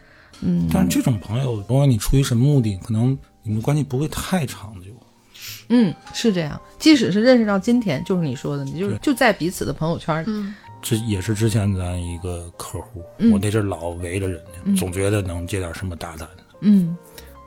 [0.41, 4.89] 嗯，但是这种朋友，不管你出于什么目的，可能你们关系不会太长久。
[5.69, 6.59] 嗯，是这样。
[6.77, 10.25] 即使是认识到今天，就是你说的，你就是就在彼此的朋友圈里。
[10.27, 10.55] 嗯。
[10.81, 13.29] 这也是之前咱一个客户，嗯。
[13.31, 16.43] 我那阵儿老围着人家，总觉得能接点什么大单的。
[16.61, 16.95] 嗯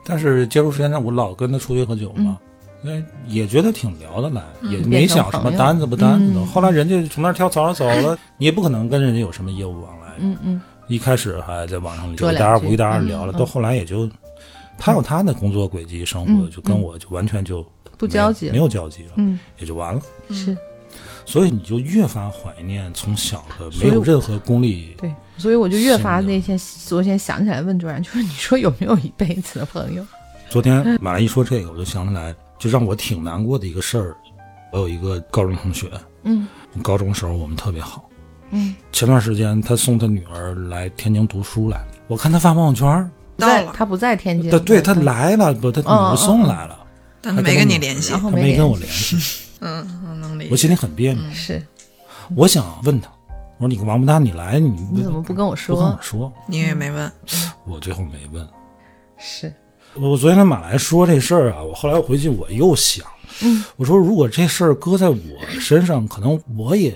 [0.03, 2.37] 但是接触时间长，我老跟他出去喝酒嘛，
[2.81, 2.91] 那、
[3.27, 6.39] 也觉得挺聊得来，也没想什么单子不单子的。
[6.39, 6.45] 嗯。
[6.47, 10.13] 后来人家从那儿跳槽走了， 你也不可能跟人家有什么业务往来。
[10.19, 12.35] 嗯嗯，一开始还在网上说两句。
[12.35, 14.09] 一搭二不一搭二聊了，嗯到后来也就
[14.77, 17.65] 他有他的工作轨迹、生活，嗯就跟我就完全就
[17.97, 18.51] 不交集了。
[18.51, 20.01] 没有交集了，嗯，也就完了。
[20.29, 20.55] 是。
[21.25, 30.05] 所以你就越发怀念从小的没有任何功利对，所以我就越发那天昨天想起来问卓然，就是你说有没有一辈子的朋友？
[30.49, 34.15] 昨天马来一说这个，我就想起来，就让我挺难过的一个事儿。
[34.71, 35.89] 我有一个高中同学，
[36.23, 36.47] 嗯。
[36.81, 38.09] 高中时候我们特别好。
[38.51, 45.05] 嗯，前段时间他送他女儿来天津读书来，我看他发朋友圈儿，到了，在他不在天津，对对，他嗯。
[45.05, 46.77] 来了，不，他女儿送来了，
[47.21, 48.13] 但他没跟你联系。
[48.13, 49.17] 他没跟我联联系，
[49.61, 50.55] 嗯，嗯能理我。
[50.55, 51.21] 心里很别扭。
[51.33, 51.61] 是。
[52.35, 53.09] 我想问他，
[53.63, 56.31] 我说你个王八蛋，你来你你怎么不跟我说不跟我说？
[56.47, 57.09] 你也没问，
[57.65, 58.45] 我最后没问。
[59.17, 59.53] 是
[59.93, 63.07] 我我昨天跟马来说这事儿啊，我后来我回去我又想，
[63.41, 65.17] 嗯，我说如果这事儿搁在我
[65.61, 66.93] 身上，可能我也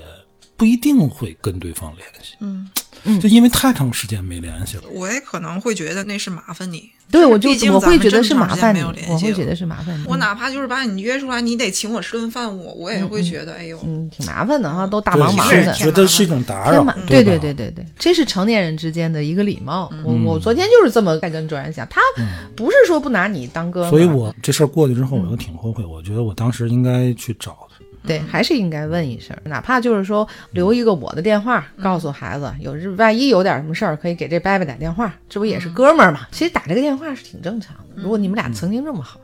[0.57, 2.69] 不一定会跟对方联系，嗯
[3.03, 4.83] 嗯就因为太长时间没联系了。
[4.91, 6.89] 我也可能会觉得那是麻烦你。
[7.09, 10.03] 对，我就毕竟我会觉得是麻烦你，有联系我会觉得是麻烦你。
[10.05, 19.89] 我哪怕就是把你约出来，你得请我吃顿饭，我我也会觉得，哎呦，嗯，挺麻烦的哈，都忙忙的，觉得是一种打扰对对对对对对，这是成年人之间的一个礼貌。
[20.03, 22.01] 我嗯我昨天就是这么在跟卓然讲，他
[22.57, 25.85] 不是说不拿你当哥们，所以我这事儿过去之后，我又挺后悔。
[25.85, 27.66] 我觉得我当时应该去找他。
[28.07, 36.27] 对还是应该问一声，哪怕就是说留一个我的电话，告诉孩子，有日万一有点什么事儿，可以给这伯伯打电话，这不也是哥们儿嘛？
[36.31, 38.01] 其实打这个电话是挺正常的。
[38.01, 39.19] 如果你们俩曾经这么好，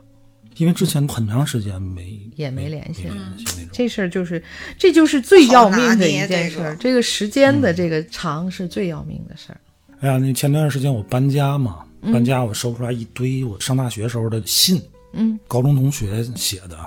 [0.57, 3.03] 因为之前很长时间没也没没联系。
[3.03, 3.69] 没联系那种。
[3.71, 4.43] 这事儿就是
[4.77, 6.75] 这就是最要命的一件事儿。
[6.75, 9.57] 这个时间的这个长是最要命的事儿。
[9.99, 12.11] 哎呀，那前段时间我搬家嘛，嗯。
[12.13, 14.79] 搬家我收出来一堆我上大学时候的信，
[15.13, 16.77] 嗯，高中同学写的，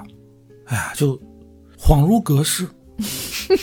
[0.67, 1.21] 哎呀，就
[1.79, 2.69] 恍如隔世。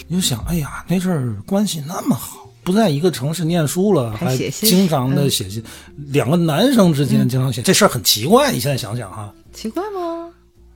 [0.07, 5.63] 你就想，哎呀，那阵儿关系那么好，不在一个城市念书了，还还写信经常的写信，
[6.09, 8.51] 两个男生之嗯间经常写，这事儿很奇怪。
[8.51, 10.29] 你现在想想哈，奇怪吗？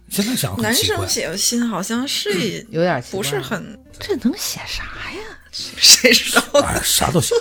[0.10, 1.08] 现在想男生。
[1.08, 5.22] 写的信好像是有点奇怪不是很，这能写啥呀？
[5.52, 6.62] 谁知道？
[6.62, 7.38] 哎，啥都行。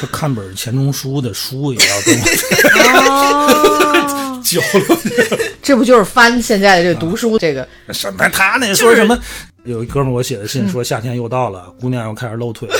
[0.00, 2.24] 就看本钱钟书的书也要跟我
[3.10, 4.98] 哦，交流。
[5.62, 7.68] 这不就是翻现在的这读书这个？
[7.92, 8.26] 什么？
[8.30, 9.18] 他那说什么？
[9.64, 12.74] 有一哥们我写的信说夏天又到了，姑娘又开始露腿了。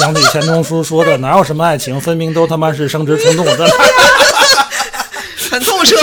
[0.00, 3.68] 想起钱钟书说的，哪有什么爱情，分明都他妈是生殖冲动的。
[5.50, 5.96] 很透彻。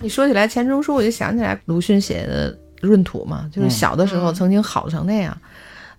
[0.00, 2.52] 你说起来钱钟书，我就想起来鲁迅写的
[2.86, 5.36] 《闰土》嘛，就是小的时候曾经好成那样，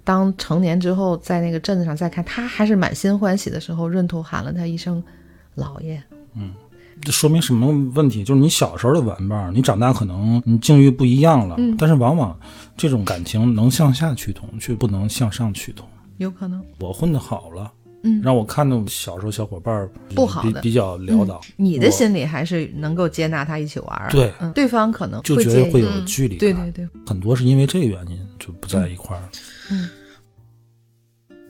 [0.08, 5.04] 当成年之后在那个镇子上再看，他还是满心欢喜的时候，闰土喊了他一声
[5.56, 6.02] “老爷
[6.34, 6.54] 嗯
[7.02, 8.24] 这说明什么问题？
[8.24, 12.40] 就是你小时候的玩伴，你长大可能你境遇不一样了，嗯但是往往
[12.78, 15.86] 这种感情能向下趋同，却不能向上趋同。”，
[16.20, 17.70] 有可能我混的好了，
[18.04, 26.40] 嗯让我看到小时候小伙伴不好的比比较潦倒，你的心里还是能够接纳他一起玩，对嗯，对方可能就觉得会有距离感。
[26.40, 29.24] 对对对，很多是因为这个原因就不在一块儿。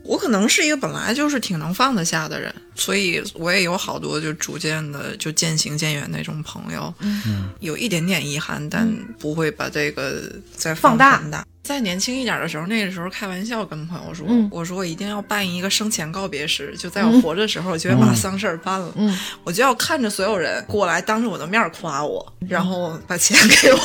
[0.07, 6.93] 我可能是一个本来就是挺能放得下的人，所以我也有好多就逐渐的就渐行渐远那种朋友。
[6.99, 8.87] 嗯有一点点遗憾，但
[9.19, 10.23] 不会把这个
[10.55, 11.21] 再放大。
[11.61, 23.79] 再年轻一点的时候，那个时候开玩笑跟朋友说，嗯我说我一定要办一个生前告别式，就在我活着的时候，我就要把丧事儿办了，嗯，我就要看着所有人过来当着我的面夸我，然后把钱给我。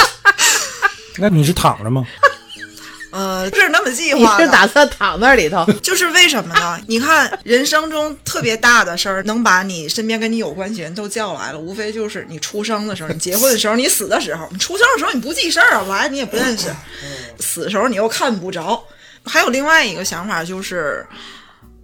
[1.16, 2.06] 那你是躺着吗？
[3.20, 5.64] 呃，不是那么计划的，是打算躺那里头？
[5.82, 6.80] 就是为什么呢？
[6.86, 14.48] 你看，人生中特别大的事儿，能把你身边跟你有关系人都叫来了，无非就是你出生的时候、你结婚的时候、你死的时候。
[14.50, 16.74] 你出生的时候你不记事儿啊，来你也不认识，
[17.38, 18.82] 死的时候你又看不着。
[19.24, 21.06] 还有另外一个想法就是。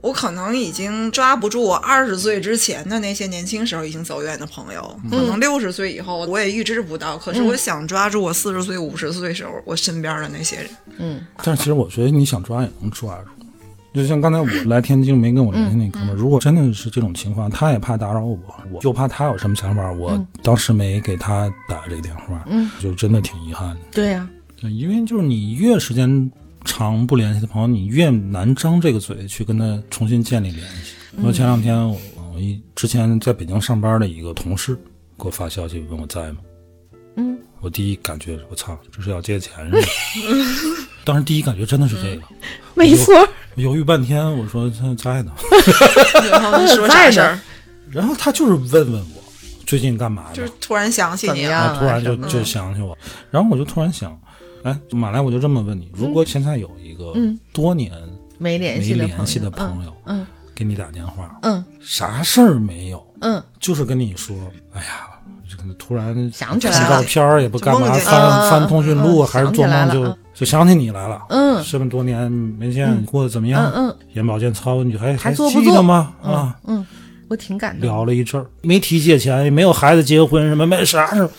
[0.06, 7.18] 我可能已经抓不住我二十岁之前的那些年轻时候已经走远的朋友，可能六十岁以后我也预知不到。
[7.18, 10.66] 可是我想抓住我四十岁、五十岁时候我身边的那些人。
[10.98, 13.30] 嗯但是其实我觉得你想抓也能抓住。
[13.94, 18.38] 就像刚才我 来天津没跟我联系那哥们儿，如果真的是这种情况，他也怕打扰我，
[18.70, 23.80] 我就怕他有什么想法，我当时没给他打这个电话，嗯，就真的挺遗憾的。
[23.90, 24.28] 对呀、
[24.60, 26.30] 对，因为就是你越时间
[26.66, 30.92] 长不联系的朋友，你越难张这个嘴去跟他重新建立联系。
[31.22, 31.98] 我前两天我
[32.34, 34.74] 我一之前在北京上班的一个同事
[35.18, 36.38] 给我发消息问我在吗？
[37.16, 39.88] 嗯，我第一感觉我操，这是要借钱是吧？
[41.02, 42.22] 当时第一感觉真的是这个，
[42.74, 43.14] 没错，
[43.54, 45.32] 我犹豫半天，我说他在呢，
[46.30, 47.38] 然后你说啥事儿？
[47.90, 49.22] 然后他就是问问我
[49.64, 50.30] 最近干嘛呢？
[50.34, 52.98] 就是突然想起你啊，突然就就想起我，
[53.30, 54.20] 然后我就突然想，
[54.66, 57.92] 哎，马来，我就这么问你，如果现在有一个嗯多年
[58.36, 60.26] 没联没系的联系的朋朋友嗯
[60.56, 64.34] 给你打电话，嗯啥事儿没有，嗯就是跟你说，
[64.72, 65.06] 哎呀，
[65.48, 71.22] 这个突然想起来照片儿也不干嘛，翻嗯翻通讯录，嗯还是做梦就就想起你来了。
[71.28, 73.70] 嗯这么多年没见，过得怎么样？
[73.72, 76.12] 嗯嗯眼保健操你还还记得吗？
[76.24, 76.84] 啊，嗯，
[77.28, 81.30] 我挺感动，聊了一阵儿，没提借钱，也没有孩子结婚什么，没啥事儿，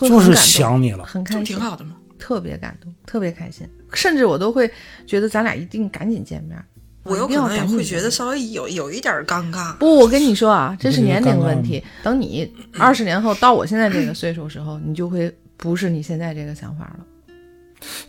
[0.00, 1.04] 就是想你了。
[1.04, 1.96] 很开心，挺好的吗？
[2.20, 4.70] 特别感动，特别开心，甚至我都会
[5.06, 6.56] 觉得咱俩一定赶紧见面。
[7.02, 9.74] 我有可能会觉得稍微有有一点尴尬。
[9.76, 11.82] 不，我跟你说啊，这是年龄问题。
[12.02, 17.06] 等你二十年后到我现在这个岁数时候，你就会不是你现在这个想法了。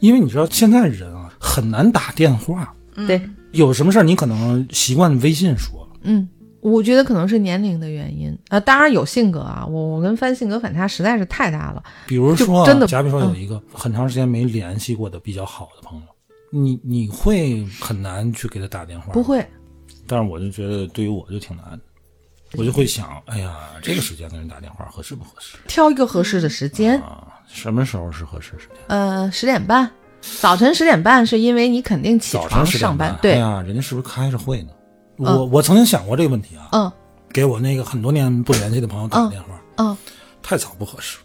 [0.02, 2.76] 因为你知道现在人啊很难打电话，
[3.08, 3.22] 对，
[3.52, 5.90] 有什么事儿你可能习惯微信说。
[6.02, 6.28] 嗯，
[6.62, 11.84] 我觉得可能是年龄的原因啊、当然有性格啊，我我跟帆性格反差实在是太大了。
[12.08, 16.06] 比如说啊，真的假比说有嗯一个很长时间没联系过的比较好的朋友，
[16.52, 19.24] 你你会很难去给他打电话，不。
[19.24, 19.46] 会，
[20.08, 21.80] 但是我就觉得对于我就挺难的，
[22.58, 27.02] 我就会想，哎呀，这个时间跟人打电话合适不合适挑一个合适的时间。
[27.02, 27.28] 啊？
[27.48, 28.78] 什么时候是合适时间？
[28.88, 29.90] 呃，十点半，
[30.40, 32.66] 早晨十点半是因为你肯定起床。
[32.66, 34.70] 上班，对，哎呀，人家是不是开着会呢？
[35.24, 36.92] 嗯我我曾经想过这个问题啊，嗯
[37.32, 39.98] 给我那个很多年不联系的朋友打个电话，嗯，
[40.44, 41.18] 太早不合适。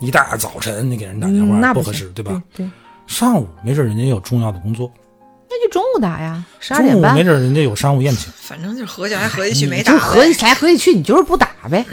[0.00, 2.42] 一大早晨你给人打电话、嗯那不合适，对吧？
[2.54, 2.70] 对，对
[3.06, 4.90] 上午没准人家有重要的工作，
[5.48, 7.22] 那就中午打呀，十二点半中午没。
[7.24, 8.32] 准人家有商务宴请。
[8.40, 11.84] 反正就是合计来合计去没打合计来合计去，你就是不打呗。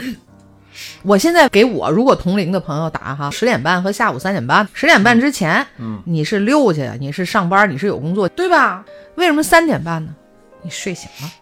[1.02, 8.84] 我现在给我如果同龄的朋友打哈，十点半和下午三点半，十点半之前，嗯，你是溜去，你是上班，你是有工作，对吧？
[9.16, 10.14] 为什么三点半呢？
[10.62, 11.32] 你睡醒了。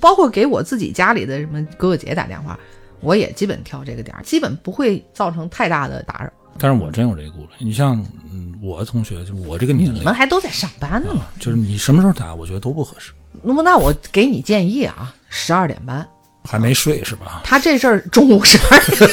[0.00, 2.58] 包括给我自己家里的什么哥哥姐姐打电话，
[3.00, 6.30] 我也基本挑这个点儿，基本不会造成太大的打扰。
[6.58, 7.48] 但是我真有这个顾虑。
[7.58, 11.26] 你像，嗯，我的同学，就我这个年龄你们，还都在上班呢嘛？
[11.40, 13.12] 就是你什么时候打，我觉得都不合适。
[13.42, 16.06] 那么那我给你建议啊，十二点半。
[16.46, 17.40] 还没睡是吧？
[17.42, 19.10] 他这事儿中午十二点，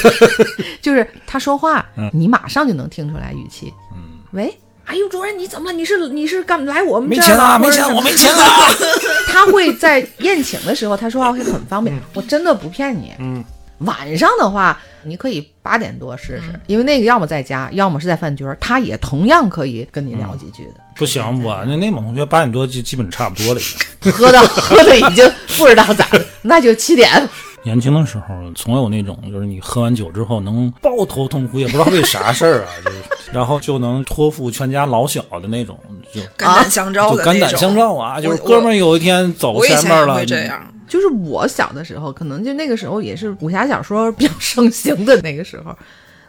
[0.83, 3.73] 就是他说话，嗯你马上就能听出来语气。
[3.95, 4.53] 嗯，喂，
[4.85, 5.73] 哎呦，主任你怎么了？
[5.77, 8.67] 你是你是干来我们这儿没钱啊，没钱，我没钱啊！
[9.31, 11.97] 他会在宴请的时候，他说话会很方便。
[12.13, 13.13] 我真的不骗你。
[13.19, 13.43] 嗯，
[13.79, 20.71] 晚上的话，你可以八点多试试，因为那个要么在家，要么是在饭局儿，他也同样可以跟你聊几句的。
[20.95, 24.11] 不行，我那内蒙同学八点多就基本差不多了已经。
[24.11, 27.09] 喝的喝的已经不知道咋的，那就七点。
[27.63, 32.97] 年轻的时候总有那种，就是你喝完酒之后能抱头痛哭，也不知道为啥事儿啊，就是
[33.33, 35.79] 然后就能托付全家老小的那种，
[36.13, 37.15] 就肝胆相照。
[37.15, 40.61] 肝胆相照啊，就是哥们儿有一天走前面了，会这样。
[40.87, 45.73] 就是我小的时候，可能就那个时候也是武侠小说比较盛行的那个时候，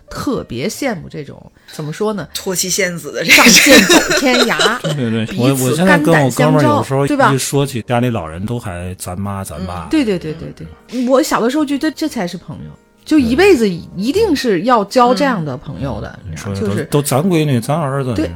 [0.09, 4.81] 特别羡慕这种怎么说呢，托妻献子的这仗剑走天涯。
[4.81, 9.89] 对对，对我我现在跟我哥们儿有时候对吧一说起家里老人，都还咱妈咱爸。
[9.91, 10.53] 对对对对
[10.89, 12.71] 对，我小的时候觉得这才是朋友，
[13.05, 16.19] 就一辈子一定是要交这样的朋友的，
[16.55, 16.85] 就是。
[16.85, 18.31] 都咱闺女咱儿子，对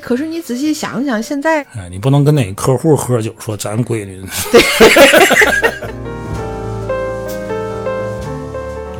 [0.00, 4.20] 可是你仔细想想，现在哎，你不能跟哪个客户喝酒说咱闺女。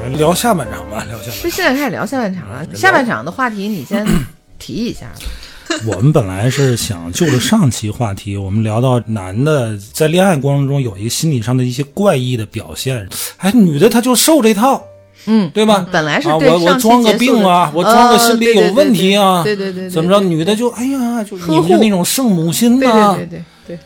[0.01, 2.65] 来 聊下半场吧，聊下半就现在开始聊下半场了。
[2.73, 4.07] 下半场的话题你先
[4.61, 5.07] 提一下。
[5.87, 14.85] 我们本来是想就着上期话题，我们聊到男的在恋爱过程中有一个心理上的一些怪异的表现，哎，女的她就受这套，
[15.27, 15.87] 嗯，对吧？
[15.93, 20.21] 本来是啊，我我装个病啊，我装个心理有问题啊，对对对对对对怎么着？
[20.21, 23.79] 女的就哎呀，就呵护你们就那种圣母心对呐、对对对对，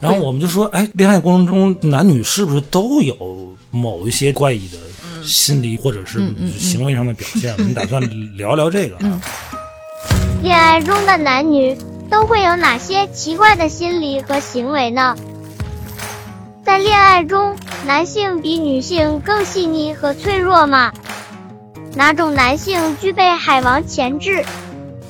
[0.00, 3.16] 然后我们就说，哎，恋爱过程中男女是不是都有
[3.70, 4.78] 某一些怪异的
[5.22, 6.20] 心理或者是
[6.58, 7.54] 行为上的表现？
[7.56, 8.02] 我们打算
[8.36, 9.20] 聊聊这个啊。
[10.42, 11.76] 恋爱中的男女
[12.10, 15.16] 都会有哪些奇怪的心理和行为呢？
[16.64, 17.54] 在恋爱中，
[17.86, 20.90] 男性比女性更细腻和脆弱吗？
[21.94, 24.42] 哪种男性具备海王潜质？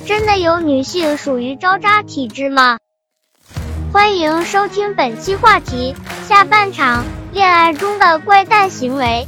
[0.05, 2.78] 真的有女性属于招渣体质吗？
[3.92, 5.94] 欢迎收听本期话题，
[6.26, 9.24] 下半场恋爱中的怪诞行为。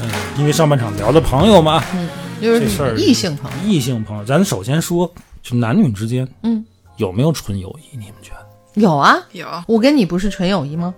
[0.00, 2.08] 嗯，因为上半场聊的朋友嘛，嗯，
[2.42, 5.08] 就这事儿是异性朋友，异性朋友，咱首先说
[5.44, 6.64] 就男女之间，嗯，
[6.96, 7.96] 有没有纯友谊？
[7.96, 8.39] 你们觉得
[8.74, 9.46] 有啊，有。
[9.66, 10.94] 我跟你不是纯友谊吗？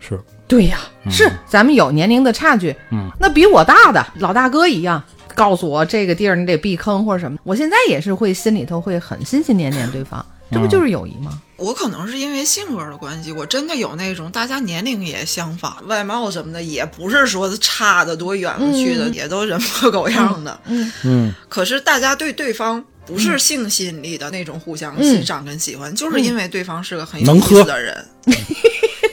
[0.00, 0.20] 是？
[0.48, 0.78] 对呀，
[1.10, 5.02] 是咱们有年龄的差距，嗯，那比我大的老大哥一样，
[5.34, 11.42] 告诉我这个地儿你得避坑或者什么，我现在也是会心里头会很心心念念对方，这不就是友谊吗？
[11.56, 20.60] 我可能是因为性格的关系，我真的有那种大家年龄也相仿，外貌什么的也不是说差的多远了去的，也都人模狗样的。
[20.66, 20.92] 嗯。
[21.02, 27.60] 嗯，可是大家对对方不是性吸引力的那种互相欣赏跟喜欢，就是因为对方是个很有意能喝。
[27.60, 28.06] 思的人。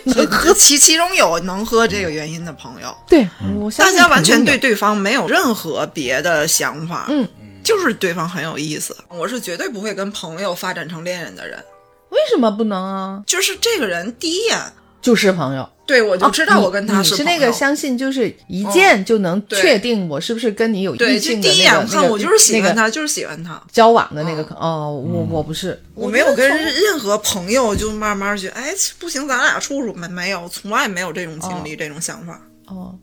[0.06, 3.26] 能喝其其中有能喝这个原因的朋友，对，
[3.56, 7.26] 我大家完全对对方没有任何别的想法，嗯，
[7.64, 8.96] 就是对方很有意思。
[9.08, 11.58] 我是绝对不会跟朋友发展成恋人的人，
[12.10, 13.24] 为什么不能啊？
[13.26, 14.60] 就是这个人第一眼
[15.02, 17.24] 就是朋友，对我就知道我跟他哦你是。
[17.24, 23.62] 那个相信，就是一见就能确定我是不是跟你有对，异就第一性的那个眼看我就是喜欢他，就是喜欢他。
[23.72, 32.40] 交往的那个哦，我我不是，我没有跟任何朋友就慢慢觉得，哎，不行，咱俩处处没没有，从来没有这种经历、这种想法。
[32.68, 32.98] 哦，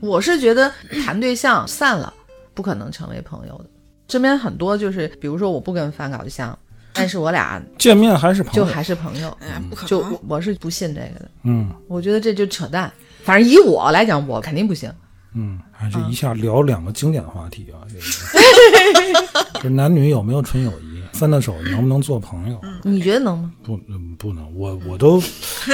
[0.00, 0.72] 我是觉得
[1.04, 2.12] 谈对象散了
[2.54, 3.64] 不可能成为朋友的。
[4.08, 6.56] 身边很多就是，比如说我不跟范搞对象，
[7.00, 8.64] 但是我俩见面还是朋友？
[8.64, 10.20] 就还是朋友，哎，不可就能我。
[10.28, 11.28] 我是不信这个的。
[11.44, 12.92] 嗯我觉得这就扯淡。
[13.24, 14.92] 反正以我来讲，我肯定不行。
[15.34, 21.00] 嗯，哎，这一下聊两个经典话题啊，这个 就是男女有没有纯友谊？
[21.12, 22.60] 分了手能不能做朋友？
[22.82, 23.52] 你觉得能吗？
[23.62, 25.22] 不，嗯不能，我我都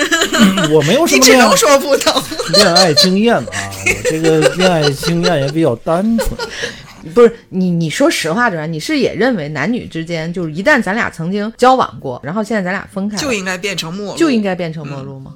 [0.73, 2.23] 我没有什你只么恋能说不能。
[2.55, 6.31] 恋爱经验啊，我这个恋爱经验也比较单纯。
[7.15, 15.35] 不是你，你说实话，主要你是也认为男女之间，就是一旦咱俩曾经交往过，然后现在咱俩分开，就应该变成陌路，就应该变成陌路吗？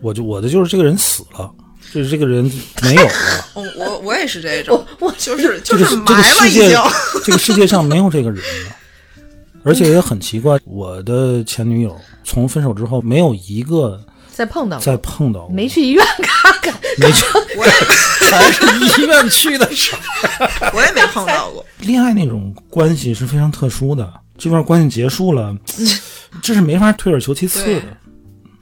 [0.00, 1.50] 我就我的就是这个人死了，
[1.92, 2.44] 就是这个人
[2.82, 3.10] 没有了，
[3.54, 7.22] 我，我我也是这种， 我就是就是埋这个世界了已经。
[7.24, 8.76] 这个世界上没有这个人了。
[9.66, 13.98] 而且也很奇怪，我的前女友从分手之后没有一个
[14.34, 17.24] 再碰到过再碰到过，没去医院看看，没去，
[17.56, 17.72] 我也
[18.30, 19.96] 还是医院去的少。
[20.74, 21.64] 我也没碰到过。
[21.78, 25.56] 恋爱那种关系是非常特殊的，这段关系结束了，
[26.42, 27.82] 这是没法退而求其次的。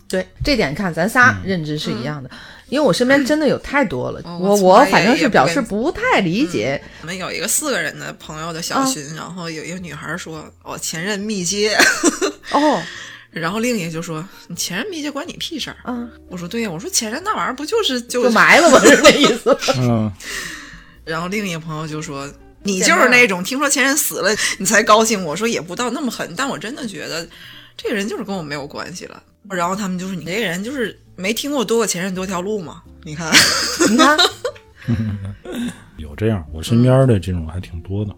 [0.08, 2.30] 对这点看，咱仨认知是一样的。
[2.68, 6.80] 因为我身边真的有太多了，哦我我反正是表示不太理解。
[7.02, 11.76] 我们有一个四个人的朋友的啊小群，然后有一个女孩说：“我前任密接。
[12.50, 12.82] 哦，”
[13.32, 15.76] 然后另一个就说：“你前任密接关你屁事儿。
[15.84, 18.78] 嗯，我说：“对呀，我说前任那玩意儿不就是就就埋了吗？
[18.84, 19.56] 是那意思？
[19.80, 20.12] 嗯，
[21.04, 22.30] 然后另一个朋友就说
[22.62, 27.26] ：“你就是那种听说前任死了你才高兴。”我说：“也不到那么狠，但我真的觉得
[27.76, 32.82] 这个人就是跟我没有关系了。”然后他们就说：“你这个人就是没听过多个前任多条路吗？
[33.02, 33.32] 你看，
[33.90, 34.16] 你看，
[35.96, 38.14] 有这样，我身边的这种还挺多的。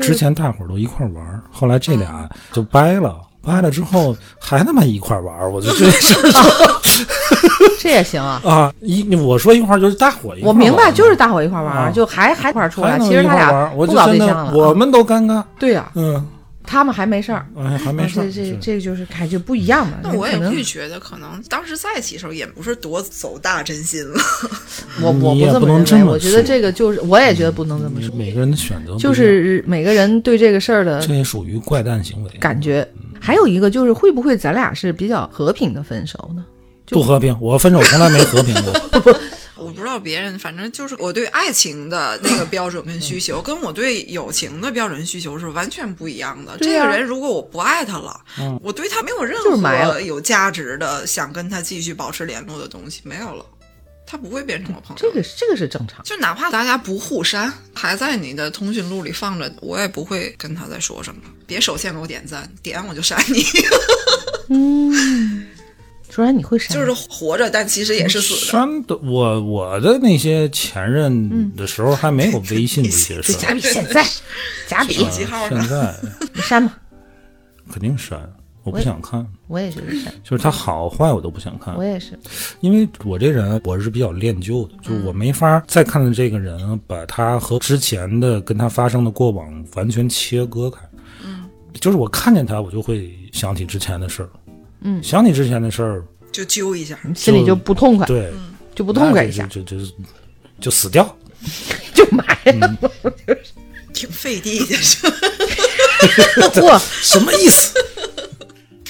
[0.00, 6.80] 之前大伙儿都一块玩，后来这俩就掰了，掰了之后还他妈一块玩儿，我就这事儿
[7.80, 8.40] 这也行啊。
[8.44, 12.98] 啊，一我说一块儿就是大伙一块儿我明白，就是大伙一块玩儿，啊就还还一块儿出来。
[13.00, 14.50] 其实他俩儿我不搞就真的对象了。
[14.50, 16.24] 啊我们都尴尬，对呀，嗯，
[16.64, 17.44] 他们还没事儿。
[17.58, 19.94] 哎，还没事儿，这这这个就是感觉不一样嘛。
[20.02, 24.20] 那我也会觉得，可能当时在一起的时候也不是多走大真心了。
[25.02, 32.86] 我我不这么认为，不能这么我觉得这个就是，我也觉得不能这么说，每个人的选择就是每个人对这个事儿的这也属于怪诞行为，感觉。
[33.22, 36.44] 还有一个就是，会不会咱俩是比较和平的分手呢？
[36.84, 37.34] 就不和平。
[37.40, 38.72] 我分手从来没和平过，
[39.56, 46.58] 我不知道别人，反正就是我对爱情的那个标准跟需求，跟我对友情的标准需求是完全不一样的。
[46.58, 48.20] 对呀这个人如果我不爱他了，
[48.60, 53.44] 我对他没有任何有价值的想跟他继续保持联络的东西，没有了，
[54.12, 55.00] 他不会变成我朋友。
[55.00, 56.04] 这个这个是正常。
[56.04, 61.22] 就哪怕大家不互删，还在你的通讯录里放着，我也不会跟他再说什么。
[61.46, 63.42] 别首先给我点赞，点我就删你，
[64.54, 65.46] 嗯，
[66.10, 68.52] 说然你会删，就是活着，但其实也是死的。
[68.52, 74.06] 删的我我的那些前任的时候还没有微信这些 事就儿，假比现在，
[74.68, 75.48] 假比手机号？
[75.48, 75.94] 现在
[76.34, 76.78] 你删吧，
[77.72, 78.20] 肯定删，
[78.64, 82.18] 我不想看，我也觉得是， 就是他好坏我都不想看我，也是。
[82.60, 90.80] 因为我这人我是比较恋旧的，就是我没法再看到这个人，把他和之前的跟他发生的过往完全切割开。
[91.24, 91.48] 嗯，
[91.80, 94.28] 就是我看见他，我就会想起之前的事儿。
[94.82, 98.32] 嗯，想起之前的事儿，就揪一下，心里就不痛快，对，
[98.74, 99.76] 就不痛快一下，就就
[100.60, 101.04] 就死掉。
[101.94, 102.76] 就埋了。
[103.92, 104.76] 挺费地的。
[104.76, 105.16] 是吧
[106.54, 107.74] 嚯，什么意思？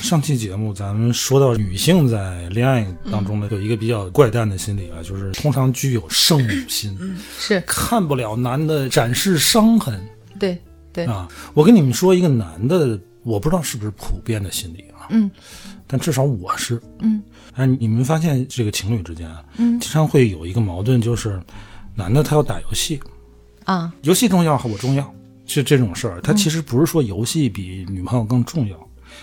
[0.03, 6.98] 上期节目咱们说到女性在恋爱当中呢，有一个比较怪诞的心理啊，就是通常具有圣母心，
[7.38, 7.61] 是。
[7.64, 10.05] 看不了男的展示伤痕，
[10.40, 10.59] 对，
[10.92, 11.28] 对，啊。
[11.55, 15.30] 我跟你们说一个男的，我不知道是不是普遍的心理啊，嗯，
[15.86, 17.22] 但至少我是，嗯，
[17.55, 19.78] 哎，你们发现这个情侣之间啊，嗯。
[19.78, 21.40] 经常会有一个矛盾，就是
[21.94, 23.00] 男的他要打游戏，
[23.64, 25.14] 啊，游戏重要还我重要，
[25.46, 26.22] 就这种事儿，嗯。
[26.22, 28.76] 他其实不是说游戏比女朋友更重要。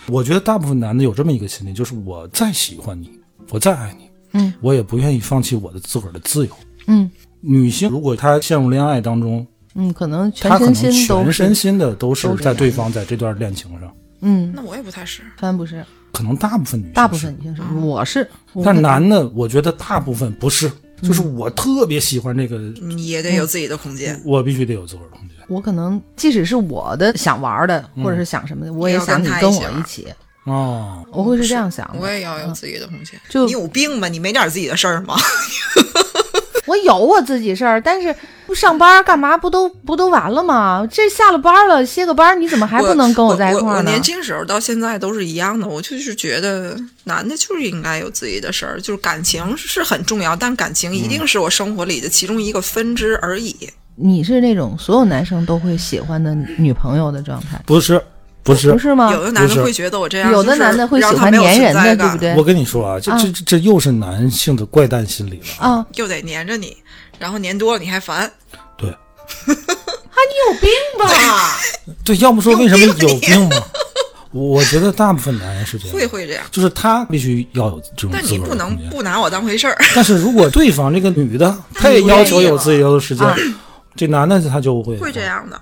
[0.10, 3.12] 我觉得大部分男的有这么一个心理，就是我再喜欢你，
[3.50, 6.52] 我再爱你，嗯，我也不愿意放弃我的自个儿的自由。
[6.88, 7.10] 嗯。
[7.42, 13.90] 女性如果她陷入恋爱当中，嗯，可能全她可能身心都全身，心的都是在对方在这段恋情上，
[14.20, 15.22] 嗯，那我也不太是。
[15.38, 18.30] 帆不是，可能大部分女性大部分女性是，我是，
[18.62, 20.70] 但男的，我觉得大部分不是，
[21.02, 24.20] 就是我特别喜欢这个，你也得有自己的空间。
[24.26, 25.38] 我必须得有自个儿空间。
[25.48, 30.08] 我可能即使是我的想玩的，嗯或者是想什么的，我也想你跟我一起，
[30.46, 32.00] 哦，我会是这样想的。
[32.00, 33.20] 我也要有自己的空间。
[33.30, 34.08] 就你有病吧？
[34.08, 35.16] 你没点自己的事儿吗？
[36.70, 38.16] 我有我自己事儿，但是
[38.46, 39.36] 不上班干嘛？
[39.36, 40.88] 不都不都完了吗？
[40.90, 44.02] 这下了班了，歇个班，你怎么还不能跟我在一块儿呢我我年？
[44.02, 53.56] 轻时候到现在都是一样的，我就是觉得男的就是应该有自己的事儿，就是感情是很重要，但感情一定是我生活里的其中一个分支而已。
[53.96, 58.02] 你是那种所有男生都会喜欢的女朋友的状态，不是，
[58.54, 59.12] 不是不，是吗？
[59.12, 62.18] 有的男的会觉得我这样，有的男的会喜欢粘人的，对不？
[62.18, 62.44] 对我？
[62.44, 65.68] 跟你说啊，这这这这又是男性的怪诞心理了。
[65.68, 66.76] 啊，又得粘着你，
[67.20, 68.32] 然后粘多了你还烦。
[68.78, 68.98] 对 啊
[69.48, 71.58] 你有病吧？
[72.04, 73.58] 对，要不说为什么有病吗？
[74.32, 78.78] 我我觉得大部分男人是这样，会会这样，就是他必须要有这种自但你不能。
[78.90, 79.76] 不拿我当回事儿。
[79.96, 83.36] 但是如果对方这个女的，她也要求有自由的时间啊，
[83.96, 85.60] 这男的他就会会这，样的，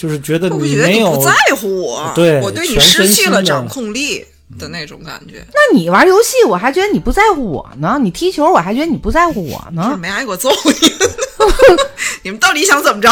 [0.00, 2.10] 就是觉得你没有不在乎我？
[2.14, 4.24] 对我对你失去了掌控力
[4.58, 9.98] 的那种感觉，那你玩游戏，我还觉得你不在乎我呢；你踢球，我还觉得你不在乎我就是呢。
[10.00, 10.72] 没挨过揍你。
[12.24, 13.10] 你们到底想怎么着？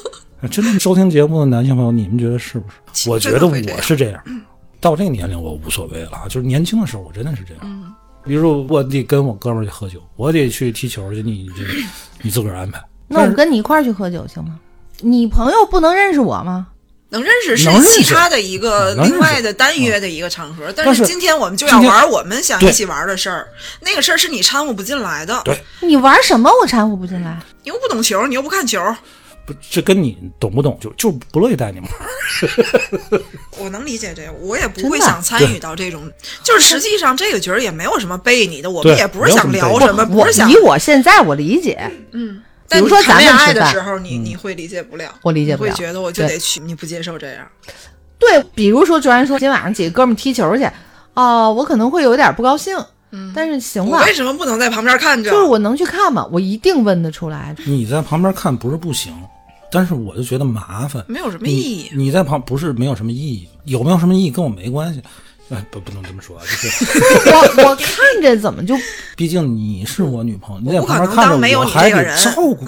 [0.50, 2.64] 真正收听节目的男性朋友，你们觉得是不
[2.94, 3.10] 是？
[3.10, 4.22] 我觉得我是这样，
[4.80, 7.94] 到这个年龄我无所谓了啊，就是年轻的时候我真的是这样。
[8.24, 11.62] 比如说我得跟我哥们儿去喝酒，我得去踢球去，你这
[12.22, 12.82] 你自个儿安排。
[13.06, 14.58] 那我跟你一块儿去喝酒行吗？
[15.00, 16.68] 你朋友不能认识我吗？
[17.12, 23.48] 能认识是其他的一个另外的单约的一个场合，但但是今天我们就要玩我们想一起玩的事儿，
[23.80, 25.42] 那个事儿是你掺和不进来的。
[25.44, 27.36] 对你玩什么我掺和不进来？
[27.64, 28.80] 你又不懂球，你又不看球，
[29.44, 33.20] 不，这跟你懂不懂就就不乐意带你们玩。
[33.58, 36.08] 我能理解这个，我也不会想参与到这种。
[36.44, 42.40] 就是实际上这个局儿也没有什么背你的，我们也不是想聊什么，不我是想以我现在我理解，嗯。
[42.70, 47.46] 比如说但你谈恋爱咱们爱的时候，你你会理解不了，我理解不了你会觉得我就得去，你不接受这样。
[48.18, 50.68] 对，比如说卓然说今晚上几个哥们踢球去，
[51.14, 52.76] 哦、我可能会有点不高兴，
[53.10, 55.30] 嗯，但是行吧，我为什么不能在旁边看着？
[55.30, 56.26] 就是我能去看吗？
[56.30, 57.56] 我一定问得出来。
[57.66, 59.12] 你在旁边看不是不行，
[59.72, 61.90] 但是我就觉得麻烦，没有什么意义。
[61.94, 65.02] 你在旁不是没有什么意义，有没有什么意义跟我没关系。
[65.50, 66.84] 哎，不不能这么说啊，就是
[67.30, 68.74] 我我看着怎么就
[69.16, 72.16] 毕竟你是我女朋友，你在我不可能旁边看着当没有你我还得这个人。
[72.18, 72.58] 照顾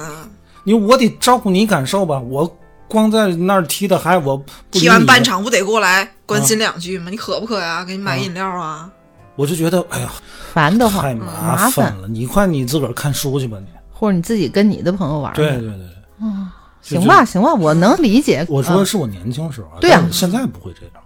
[0.65, 2.19] 你，你，我得照顾你感受吧。
[2.21, 2.57] 我
[2.89, 7.07] 光在那儿踢的还我不踢完半场不得过来关心两句吗？
[7.11, 7.85] 你渴不渴呀？
[7.85, 8.91] 给你买饮料啊？
[9.37, 10.13] 我就觉得哎呀
[10.53, 12.09] 烦得慌，太麻麻烦烦，了。
[12.09, 13.67] 你快你自个儿看书去吧你。
[13.91, 15.35] 或者你自己跟你的朋友玩儿。
[15.37, 15.87] 对对对，
[16.21, 16.51] 嗯
[16.83, 18.41] 行吧，行吧，我能理解。
[18.43, 21.02] 嗯我说的是我年轻时候啊，对啊现在不会这样。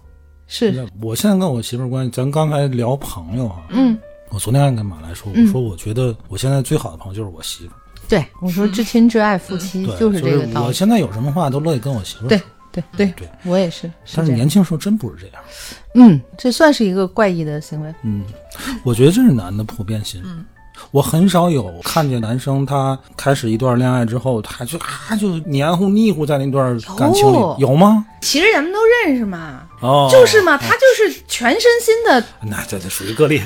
[0.47, 3.99] 现是，在我现在跟我媳妇儿关系，咱刚才聊朋友哈、嗯，
[4.31, 7.79] 我昨天还跟马来说，嗯我说我觉得我现在最好的朋友就是我媳妇儿，
[8.09, 10.67] 对，我说至亲至爱夫妻，就是这个道理。
[10.69, 12.47] 我现在有什么话都乐意跟我媳妇儿对说。
[12.73, 13.91] 对对对，我也是。
[14.15, 15.43] 但是年轻时候真不是这样。
[15.95, 17.95] 嗯，这算是一个怪异的行为。
[18.03, 18.23] 嗯，
[18.85, 20.27] 我觉得这是男的普遍心理。
[20.91, 28.05] 我很少有看见男生他开始一段恋爱之后，他就啊就黏糊腻糊在那段感情里，有有吗？
[28.21, 32.25] 其实咱们都认识嘛，哦，就是嘛，他就是全身心的。
[32.43, 33.41] 那这这属于个例，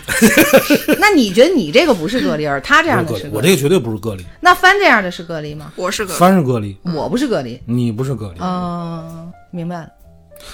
[0.99, 3.31] 那你觉得你这个不是个例而，他这样的是？
[3.33, 5.73] 我这个绝对不是个例，那帆这样的是个例吗？
[5.77, 7.61] 我是个帆是个例，我不是个例。
[7.67, 8.39] 你不是个例。
[8.41, 9.89] 嗯，明白了。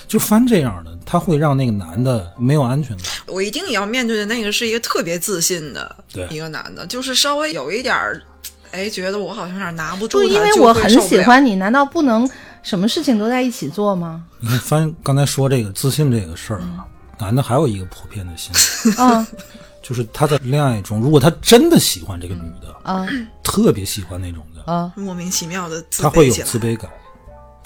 [0.09, 3.07] 就翻这样的，他会让那个男的没有安全感。
[3.27, 8.23] 我一定也要面对的那个是一个特别自信的对一个男的，就是稍微有一点儿，
[8.71, 10.91] 哎，觉得我好像有点拿不住就他，因为我很。
[11.01, 12.29] 喜欢你，难道不能
[12.63, 14.25] 什么事情都在一起做吗？
[14.41, 16.85] 你看翻刚才说这个自信这个事儿嗯啊，
[17.19, 18.53] 男的还有一个普遍的心
[18.91, 19.27] 理，啊
[19.83, 23.07] 就是他在恋爱中，如果他真的喜欢这个女的，啊
[23.45, 24.93] 特别喜欢那种的，啊！
[24.97, 26.35] 莫名其妙的他会有。
[26.35, 26.91] 自卑感，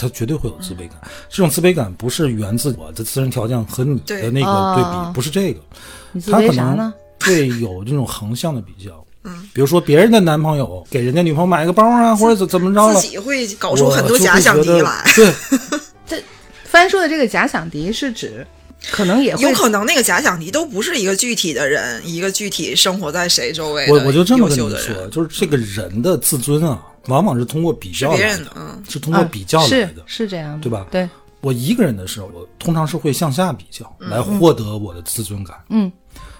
[0.01, 0.96] 他绝对会有自卑感。
[1.28, 5.61] 这种自卑感不是源自我的自身条件和你的那个对啊比，不是这个，
[6.30, 6.94] 他可能呢？
[7.22, 9.05] 会有这种横向的比较。
[9.24, 15.05] 嗯，比如说别人的男朋友给人家女朋友买个包啊，或者怎怎么着了自，己会搞出很多假想敌来。
[15.14, 15.30] 对，
[16.07, 16.22] 这
[16.64, 18.46] 翻说的这个假想敌是指，
[18.90, 30.03] 可能也会有可能那个假想敌都不是一个具体的人，一个具体生活在谁周围的我我就这么跟你说，就是这个人的自尊啊，往往是通过比较来的，别人的，嗯，是通过比较来是的。
[30.07, 31.09] 是这样的，对吧对，
[31.40, 35.57] 我一个人的时候，我通常是会向下比较，来获得我的自尊感。
[35.70, 35.90] 嗯，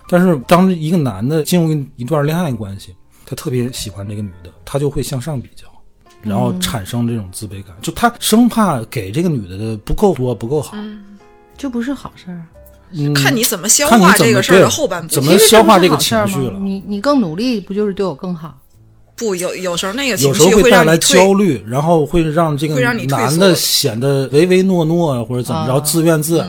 [0.09, 2.95] 但是当一个男的进入一段恋爱关系，
[3.25, 5.65] 他特别喜欢这个女的，他就会向上比较，
[6.23, 10.77] 然后产生这种自卑感，就他生怕给这个女的的不够多、不够好。
[11.57, 12.45] 这不是好事儿。
[12.93, 15.23] 嗯，看你怎么消化这个事儿的后半部怎。
[15.23, 18.59] 么消化这个情绪了你你更努力，不就是对我更好？
[19.21, 26.49] 不有有时候那个有情时候会带来焦虑，然后会让这个男的显得唯唯诺诺啊，或者怎么着，啊自怨自艾。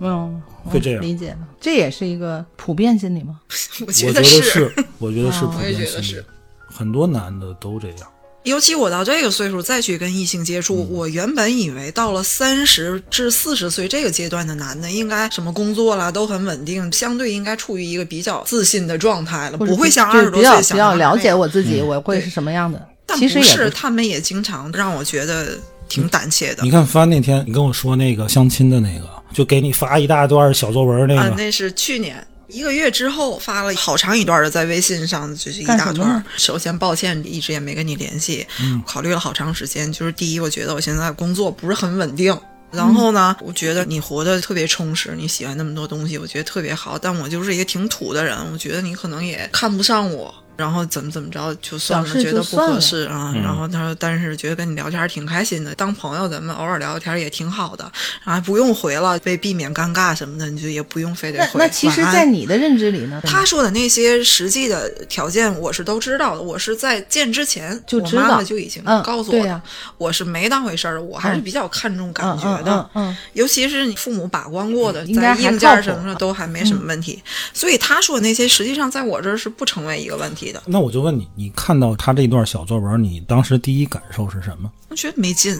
[0.00, 3.40] 嗯，会这样理解了，这也是一个普遍心理吗？
[3.80, 6.22] 我 我觉得得是，我觉得是哦普遍心理
[6.66, 7.98] 很多男的都这样。
[8.44, 21.34] 尤其我到这个岁数再去跟异性接触，我原本以为到了三十至四十岁这个阶段的男的，应该什么工作啦都很稳定，相对应该处于一个比较自信的状态了，不会像二十多比较比较岁小男孩了解。
[21.34, 22.80] 我自己，嗯我会是什么样的。
[23.04, 26.70] 但其实也不是，他们也经常让我觉得挺胆怯的你。
[26.70, 36.22] 看帆那天你跟我说那个相亲的那个，就给你发一大段小作文那啊，个，那是去年一个月之后发了好长一段的在微信上，就是一大段。
[36.36, 39.92] 首先抱歉，一直也没跟你联系，嗯考虑了好长时间。
[39.92, 42.36] 就是第一，我觉得我现在工作不是很稳定。
[42.70, 46.96] 然后呢，我觉得你活得特别充实，你喜欢那么多东西，我觉得特别好。
[46.96, 53.32] 但我就是一个挺土的人，我觉得你可能也看不上我，然后怎么怎么着就算了，觉得不合适啊。
[53.34, 57.90] 嗯然后他说，但是觉得跟你聊天挺开心的，当朋友咱们偶尔聊聊天也挺好的，
[58.24, 61.58] 然后不用回了，为避免尴尬什么的，你就也不用非得回。
[61.58, 66.42] 那其实，在你的认知里呢，他说的那些实际的条件，我是都知道的。
[66.42, 69.62] 我是在见之前，就知道我妈妈就已经嗯告诉我了，
[69.96, 71.00] 我是没当回事儿。
[71.00, 77.22] 我还是比较看重感嗯觉的，嗯嗯尤其是你父母把关过的，应该还在硬件什么的都还没什么问题。
[77.54, 80.62] 所以他说的那些，实际上在我这儿是不成为一个问题的。
[80.66, 84.70] 那我就问你，你看到他这段小作文，你当时第一感受是什么？
[84.88, 85.56] 我觉得没劲，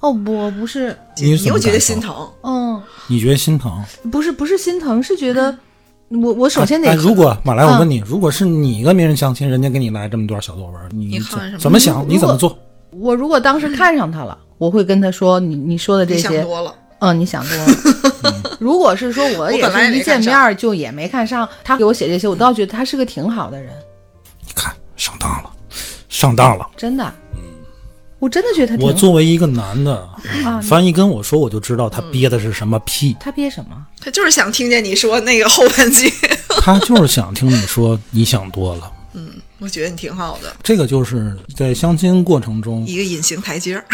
[0.00, 2.14] 哦不不是，你你又觉得心疼。
[2.42, 3.82] 嗯，你觉得心疼？
[4.10, 5.56] 不是不是心疼，是觉得
[6.08, 12.06] 我我首先得哎，如果马来，我嗯问你，如果是你跟别人相亲，人家给你来这么段小作文，你怎怎么想？
[12.08, 12.56] 你怎么做？
[12.92, 18.56] 我如果当时看上他了，我会跟他说你你说的这些，多了，嗯，你想多了。
[18.58, 23.72] 如果是说我也是一见面儿就也没看上，他给我写这些，我倒觉得他是个挺好的人，
[24.46, 25.50] 你看上当了，
[26.08, 26.66] 上当了。
[26.76, 27.12] 真的。
[28.18, 29.94] 我真的觉得他挺我作为一个男的，
[30.42, 33.14] 啊，翻译跟我说，我就知道他憋的是什么屁。
[33.20, 33.76] 他憋什么？
[34.00, 36.10] 他就是想听见你说那个后半句。
[36.62, 38.90] 他就是想听你说你想多了。
[39.12, 43.84] 嗯我觉得你挺好的，这个就是在相亲过程中，一个隐形台阶儿。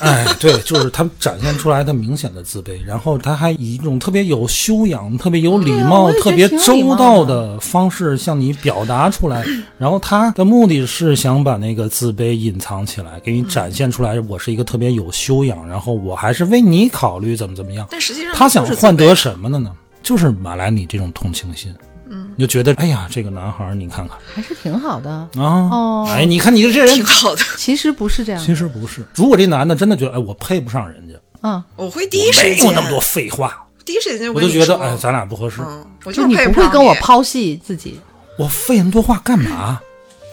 [0.04, 9.44] 哎，对，就是他展现出来的明显的自卑，然后他还以一种特别有修养、特别有礼貌、特别周到的的方式向你表达出来。
[9.78, 17.86] 然后他的目的是想把那个自卑隐藏起来，给你展现出来，我是一个特别有修养，然后我还是为你考虑怎么怎么样。
[17.90, 19.70] 但实际上他想换得什么的呢？
[20.02, 21.72] 就是马来你这种同情心。
[22.10, 25.10] 嗯，你就觉得，哎呀，这个男孩儿，你看看还是挺好的。
[25.10, 27.42] 啊，哦哎，你看你这人挺，好的。
[27.56, 29.02] 其实不是这样，其实不是。
[29.14, 35.62] 如果这男的真的觉得，哎，我配不上人家，嗯，我会第一时间没间有那么多废话，第一时间就我就觉得，哎，咱俩不合适。
[35.62, 38.00] 嗯，我就是你不会跟我你抛弃自己。
[38.38, 39.80] 我费那么多话干嘛？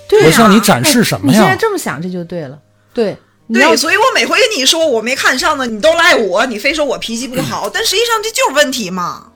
[0.10, 1.56] 对呀我向你展示什么呀你现在？
[1.58, 2.58] 这么想，这就对了。
[2.94, 3.16] 对，
[3.54, 9.28] 对，所以我每回跟你说我没看上的，你都赖我，你非说我脾气不嗯好， 但实际上这就是问题嘛。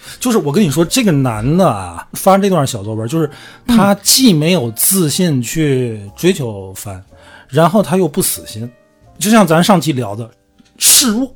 [0.00, 3.30] 对，就是我跟你说，这个男的啊，发这段小作文，就是
[3.66, 7.02] 他既没有自信去追求帆，
[7.48, 8.70] 然后他又不死心，
[9.18, 10.30] 就像咱上期聊的
[10.78, 11.32] 示弱，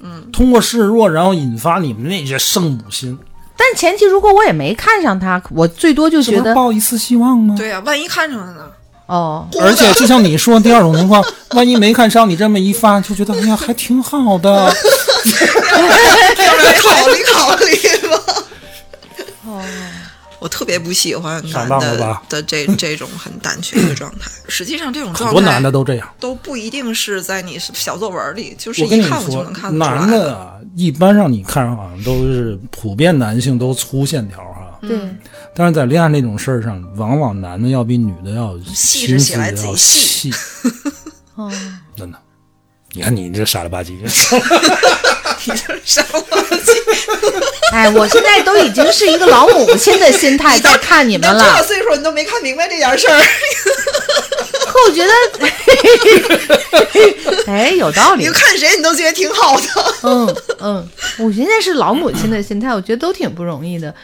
[0.00, 3.18] 嗯，通过示弱，然后引发你们那些圣母心，
[3.56, 7.54] 但前期如果我也没看上他，我最多就觉得抱一丝希望吗？
[7.56, 8.66] 对呀、万一看上了呢？
[9.06, 14.72] 哦，而且就像你说第二种情况，万一没看上你这么一发，就觉得哎呀还挺好的。
[16.82, 18.44] 考虑考虑吧。
[19.46, 19.62] 哦，
[20.40, 24.30] 我特别不喜欢男的的这这种很胆怯的状态。
[24.48, 26.08] 实际上，这种很多状态男的都这样。
[26.18, 34.98] 都不一定是在你小作文里，就是一看我就能看，得出来男的啊，一般让你看上好像都是普遍男性都粗线条哈，对，
[35.54, 40.34] 但是在恋爱那种事儿上，往往男的要比女的要细心思致起来要贼细细，
[41.36, 41.52] 哦，
[41.96, 42.18] 真的。
[42.92, 43.96] 你看你这傻了吧唧，
[45.44, 46.80] 你这伤了自己。
[47.72, 53.20] 哎，我现在都已经是一个老母亲的心态在看你们了这个，岁数，你都没看明白这件事儿。
[54.66, 56.59] 可我觉得，
[57.46, 58.30] 哎，有道理你。
[58.30, 59.66] 看谁你都觉得挺好的。
[60.02, 63.94] 嗯嗯，我现在是老母亲的心态，我觉得都挺不容易的。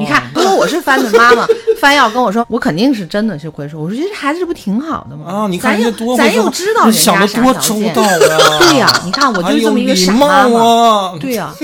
[0.00, 1.46] 你看，如果我是帆的妈妈，
[1.80, 5.30] 帆要跟我说，我肯定是真的去会说，我说这孩子这不挺好的吗？
[5.30, 7.94] 啊，你看咱又人家多咱又知道人家啥的多周条件。
[8.60, 11.16] 对呀你看我就是这么一个傻妈妈。
[11.20, 11.54] 对呀、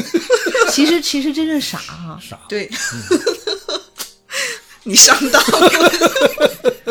[0.70, 2.70] 其实其实真是傻啊，对，
[4.84, 5.70] 你上当了。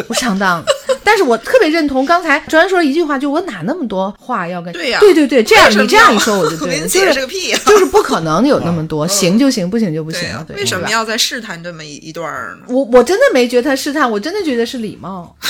[0.07, 0.63] 不上当。
[1.03, 4.71] 但是我特别认同刚才卓然说了一句话，就我哪那么多话要跟？
[4.73, 10.45] 对呀对对对，这样你这样一说我就对了，就是个屁啊、 就是不可能有那么多， 行就行，不行就不行对呀、了。
[10.45, 10.89] 对，为什么？
[10.89, 12.65] 要再试探这么一一段儿呢？
[12.69, 15.35] 我我真的没觉得他试探，我真的觉得是礼貌。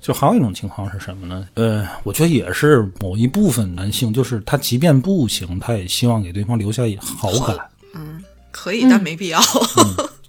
[0.00, 1.46] 就还有一种情况是什么呢？
[1.54, 7.56] 呃，我觉得也是某一部分男性，就是他即便不行，他也希望给对方留下好感。
[7.94, 9.40] 嗯可以，但没必要。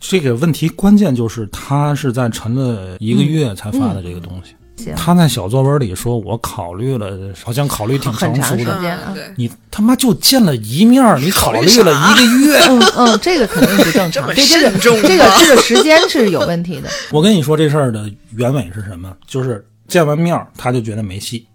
[0.05, 4.53] 这个问题关键就是他是在沉了一个月才发的这个东西。
[4.75, 9.33] 行，他在小作文里说：“我考虑了，好像考虑挺成熟的。
[9.37, 12.59] 你他妈就见了一面，你考虑了一个月。
[12.67, 16.89] 嗯 嗯，这个肯定不正这常，这个这个这个时间是有问题的。
[17.09, 19.15] 我跟你说这事儿的原委是什么？
[19.25, 21.47] 就是见完面他就觉得没戏，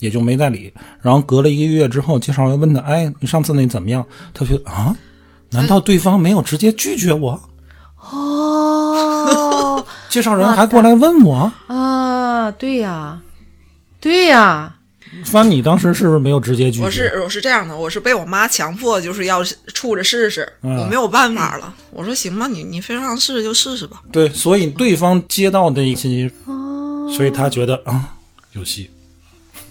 [0.00, 0.70] 也就没再理。
[1.00, 4.04] 然后隔了一个月之后，介绍人问他：“哎，你上次那怎么样？”
[4.34, 4.94] 他觉得啊，
[5.48, 7.40] 难道对方没有直接拒绝我？
[8.10, 13.20] 哦 介绍人还过来问我，啊，对呀，
[14.00, 14.74] 对呀，
[15.24, 16.84] 反正你当时是不是没有直接拒绝？
[16.84, 19.42] 我是我是这样的，我是被我妈强迫，就是要
[19.72, 21.72] 处着试试，嗯我没有办法了。
[21.90, 24.02] 我说行吧，你你非让试试就试试吧。
[24.12, 28.14] 对，所以对方接到的一个信息，哦所以他觉得啊
[28.52, 28.90] 有戏。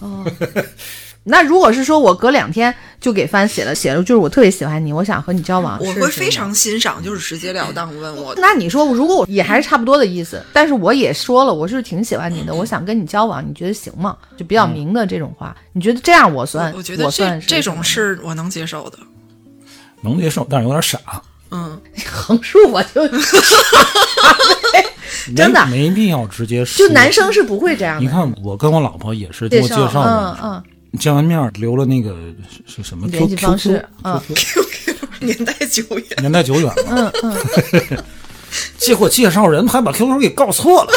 [1.24, 8.34] 那如果是说我隔两天就给帆写了写了，就是我特别喜欢你，我想和你交往，我会非常欣赏，就是直截了当问我。
[8.38, 14.16] 那你说，如果我也还是差不多的意思，但是我也说了，我是挺喜欢你的，我想跟你交往，你觉得行吗？
[14.36, 16.72] 就比较明的这种话，你觉得这样我算？
[16.76, 18.98] 我觉得这算是这种是我能接受的。
[20.00, 20.98] 能接受，但是有点傻。
[21.52, 23.06] 嗯，横竖我就
[25.36, 26.84] 真的没没必要直接说。
[26.84, 28.02] 就男生是不会这样的。
[28.02, 30.62] 你看，我跟我老婆也是给我介绍嗯的，嗯，
[30.98, 32.14] 见完面留了那个
[32.66, 33.06] 是什么？
[33.08, 34.20] 联系方式 Q 嗯。
[34.34, 34.62] Q
[35.20, 37.32] 年代久远，年代久远了，嗯
[37.90, 38.04] 嗯，
[38.76, 40.92] 结果介绍人还把 QQ 给告错了，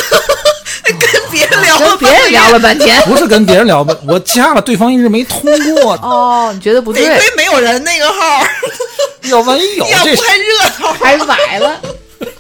[0.84, 3.00] 跟别人聊跟别人聊了半天。
[3.04, 3.96] 不是跟别人聊吧？
[4.08, 5.42] 我加了，对方一直没通
[5.76, 8.44] 过，哦，你觉得不得对，亏没有人那个号，
[9.30, 10.94] 要万一有这要不还热闹。
[10.94, 11.82] 还崴了。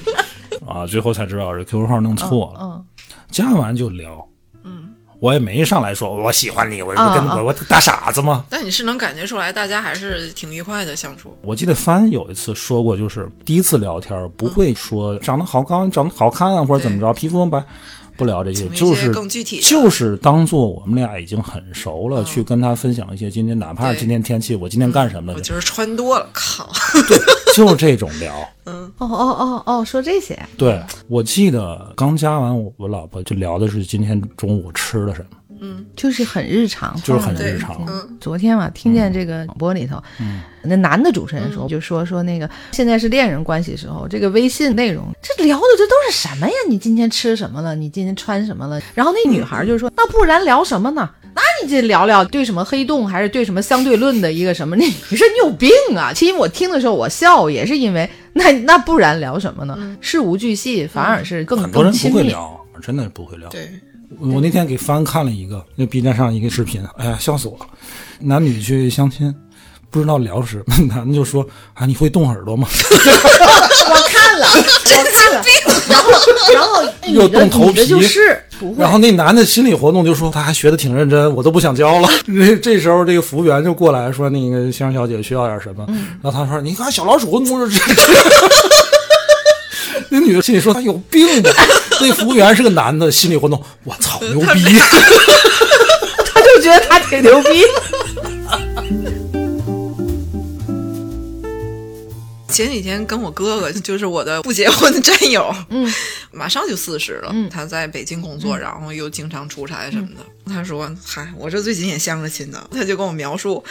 [0.67, 2.83] 啊，最后才知道是 QQ 号弄错了，嗯，
[3.29, 4.34] 加完就聊，嗯，
[5.25, 8.45] 我也没上来说我喜欢你，我我跟我我大傻子吗？
[8.47, 11.35] 但你是能感觉出来，大家还是挺愉快的相处。
[11.41, 17.63] 我记得帆有一次说过，就是第一次聊天不会说长得好高、长得好看啊，或者怎么着，皮肤白，
[18.15, 26.71] 不聊这些就是更具体就是当做我们俩已经很熟了，去跟他分享一些今天，哪怕今天天气，我今天干什么了，我今儿穿多了，靠！
[27.55, 28.33] 就是这种聊。
[28.65, 28.85] 嗯。
[28.97, 35.37] 哦哦哦哦，说这些，对我记得刚加完我我老婆就聊的是今天中午吃了什么，
[35.95, 37.83] 就是很日常，就是很日常。
[37.87, 40.01] 嗯，昨天嘛，听见这个广播里头，
[40.63, 46.53] 那男的主持人说，就说说那个现在是恋人关系的时候，这个微信内容，这聊的这都是什么呀？
[46.67, 47.75] 你今天吃什么了？
[47.75, 48.81] 你今天穿什么了？
[48.93, 51.09] 然后那女孩就说，那不然聊什么呢？
[51.35, 54.75] 那你这聊聊对什么黑洞，还是对什么相对论的一个什么？
[54.75, 56.11] 你你说你有病啊！
[56.13, 59.97] 其实我听的时候我笑，也是因为 那那不然聊什么呢？
[59.99, 62.17] 事无巨细，反而是更很多人更亲密。
[62.17, 63.49] 不会聊，真的不会聊。
[63.49, 63.69] 对，
[64.19, 67.65] 我那天给帆看了一个那 B 站上一个视频，哎呀，笑死我了！
[68.19, 69.33] 男女去相亲，
[69.89, 72.67] 不知道聊什么， 男的就说啊，你会动耳朵吗？
[72.71, 74.61] 我看了，我
[75.11, 75.43] 看了，
[75.87, 76.11] 然后
[76.53, 82.07] 然后又动头皮就是不会然，后那男的心理活动就说他还学的挺认真，我都不想教了。
[82.25, 87.79] 这这时候这个服务员就过来说那个先生小姐需要点什么，嗯然后他说你看小老鼠，摸着这。
[90.09, 91.49] 那女的心里说他有病吧？
[92.01, 94.47] 那服务员是个男的，心理活动，我操，牛逼！
[96.33, 97.63] 他就觉得他挺牛逼。
[102.47, 105.93] 前几天跟我哥哥，就是我的不结婚的战友，嗯，
[106.31, 110.25] 马上就四十了，他在北京工作，然后又经常出差什么的。
[110.53, 113.61] 他说：“嗨，我这最近也相着亲呢。”他就跟我描述，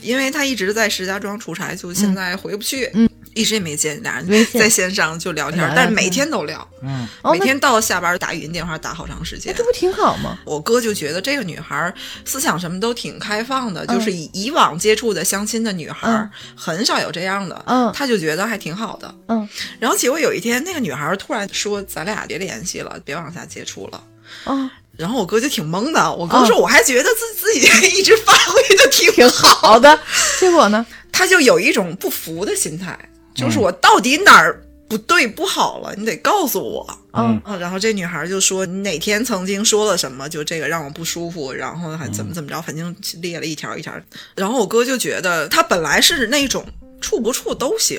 [0.00, 9.64] 因为他一直在石家庄出差，就现在回不去，嗯，一直也没见，俩人在线上就聊天但是每天天都聊，嗯，每天到下班打语音电话打好长时间这。
[9.64, 10.38] 不挺好吗？
[10.44, 19.14] 我哥就觉得这个女孩思想什么都挺开放的，就是以以往接触的相亲的女孩、很少有这样的，嗯他就觉得还挺好的。
[19.28, 24.02] 嗯，然后结果有一天，那个女孩突然说：“咱俩别联系了，别往下接触了。
[24.46, 24.68] 嗯，”
[24.98, 27.60] 然后我哥就挺懵的，我哥说我还觉得自自己
[27.96, 29.98] 一直发挥的挺挺好的。
[30.38, 32.98] 结果呢，他就有一种不服的心态，
[33.40, 36.86] 就是我到底哪儿不对不好了，你得告诉我。
[37.12, 43.92] 嗯嗯，然后这女孩就说你哪天曾经说了什么，就这个让我不舒服，然后还怎么怎么着，反正列了一条一条。
[44.36, 46.64] 然后我哥就觉得他本来是那种
[47.00, 47.98] 处不处都行，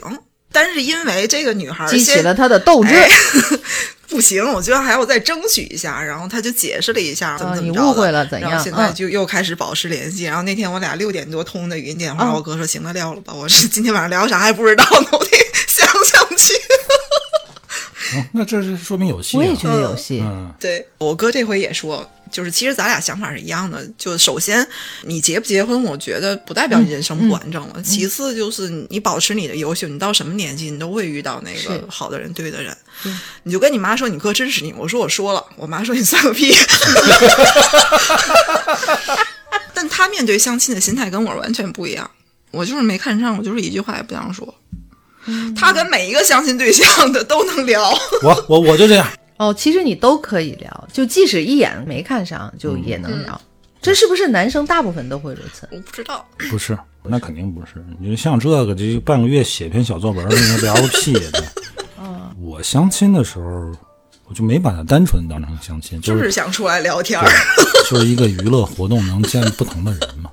[0.52, 2.94] 但是因为这个女孩激起了他的斗志。
[2.94, 3.10] 哎
[4.12, 5.99] 不行，我觉得还要再争取一下。
[6.03, 10.26] 然后他就解释了一下怎么啊怎么着的、你误会了怎样然后现在嗯就又开始保持联系。
[10.26, 13.34] 然后那天我俩六点多通的语音电话，嗯我哥说行了，撂了吧。
[13.34, 15.38] 我是今天晚上聊啥还不知道呢，我得
[15.68, 16.53] 想想去。
[16.53, 19.39] 哦那这是说明有戏、啊。
[19.39, 20.20] 我也觉得有戏。
[20.22, 23.86] 嗯，对我哥这回也说，就是其实咱俩想法是一样的。
[23.98, 24.68] 就首先
[25.04, 27.82] 你结不结婚，我觉得不代表你人生不完整了。
[27.84, 32.76] 其次就是你保持你的优秀，你到什么年纪你都会遇到那个好的人、对的人。
[33.44, 36.56] 你就跟你妈说你哥支持你，我说我说了，我妈说你算个屁。
[39.74, 42.10] 但他面对相亲的心态跟我完全不一样。
[42.52, 44.54] 我就是没看上，我就是一句话也不想说。
[45.56, 47.92] 他跟每一个相亲对象的都能聊。
[48.24, 49.08] 我我我就这样。
[49.42, 53.42] 哦，其实你都可以聊，就即使一眼没看上，就也能聊。
[53.82, 55.68] 这是不是男生大部分都会如此？
[55.72, 57.84] 我不知道，不是，那肯定不是。
[58.00, 61.44] 你就像这个，这半个月写篇小作文，那个聊个屁的。
[62.39, 63.72] 我相亲的时候，
[64.28, 67.28] 我就没把它单纯当成相亲，就就是是想出来聊天儿。
[67.89, 70.30] 就是一个娱乐活动，能见不同的人嘛。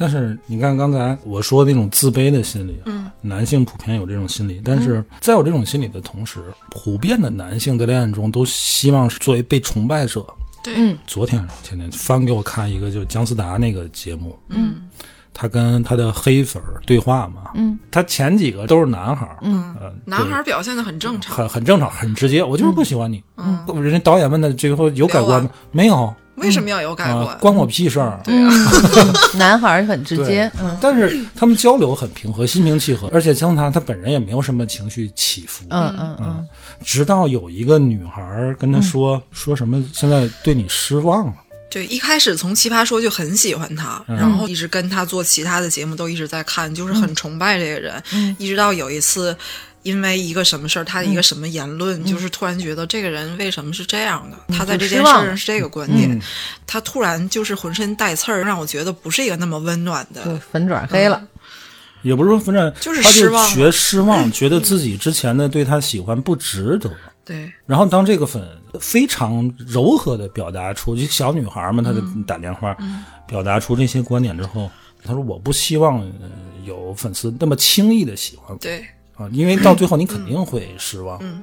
[0.00, 6.40] 但是你看刚才我说那种自卑的心理，嗯，男性普遍有这种心理，但是在有这种心理的同时，
[6.70, 10.24] 普遍的男性在恋爱中都希望是作为被崇拜者。
[10.64, 10.96] 对，嗯。
[11.06, 14.88] 昨天前天翻给我看一个，就是姜思达那个节目，嗯，
[15.34, 23.22] 他跟他的黑粉对话嘛，嗯，他前几个都是男孩，嗯，呃，男对孩表现的很正常，很很正常，很直接，我就是不喜欢你。
[23.36, 25.50] 嗯，人家导演问他最后有改观吗？
[25.72, 28.18] 没有为什么要有改啊观？，关我屁事儿。
[28.24, 28.50] 对啊，
[29.36, 35.64] 男孩儿很直接，嗯但是他们交流很平和，心平气和，而且姜他他本人也没有什么情绪起伏。
[35.70, 36.48] 嗯嗯嗯，
[36.82, 41.34] 直到有一个女孩儿跟他说、说什么，现在对你失望了。
[41.70, 48.02] 对，一开始从《奇葩说》就很喜欢他，嗯然后一直跟他做其他的节目都一直在看，就是很崇拜这个人。
[48.12, 49.36] 嗯一直到有一次，
[49.82, 54.54] 因为一个什么事儿，他的一个什么言论，就是突然觉得这个人为什么是这样的？
[54.54, 56.20] 他在这件事上是这个观点，嗯。
[56.66, 60.24] 他突然就是浑身带刺儿，让我觉得不是一个那么温暖的。
[60.24, 61.22] 就粉转黑了。
[62.02, 66.90] 也不是说粉转就是他失望了觉失望， 觉得自己之前的对他喜欢不值得。
[67.24, 68.42] 对，然后当这个粉
[68.80, 72.22] 非常柔和的表达出，就小女孩嘛，她就嗯。
[72.24, 72.76] 打电话、
[73.26, 74.70] 表达出这些观点之后，
[75.04, 76.30] 她说我不希望、呃
[76.64, 78.56] 有粉丝那么轻易的喜欢我。
[78.56, 78.86] 对，
[79.20, 81.18] 啊，因为到最后你肯定会失望。
[81.22, 81.42] 嗯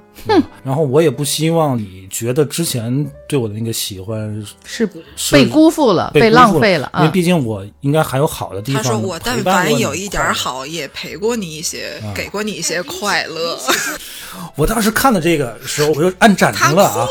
[0.64, 7.00] 然后我也不希望你觉得之前对我的那个喜欢是是被辜负了，被浪费了啊！
[7.02, 8.90] 因为毕竟我应该还有好的地方他。
[8.90, 13.58] 说我但凡有一点好，也陪过你一些，啊给过你一些快乐。
[14.58, 16.98] 我当时看的这个时候，我就按暂停了啊。
[16.98, 17.08] 了，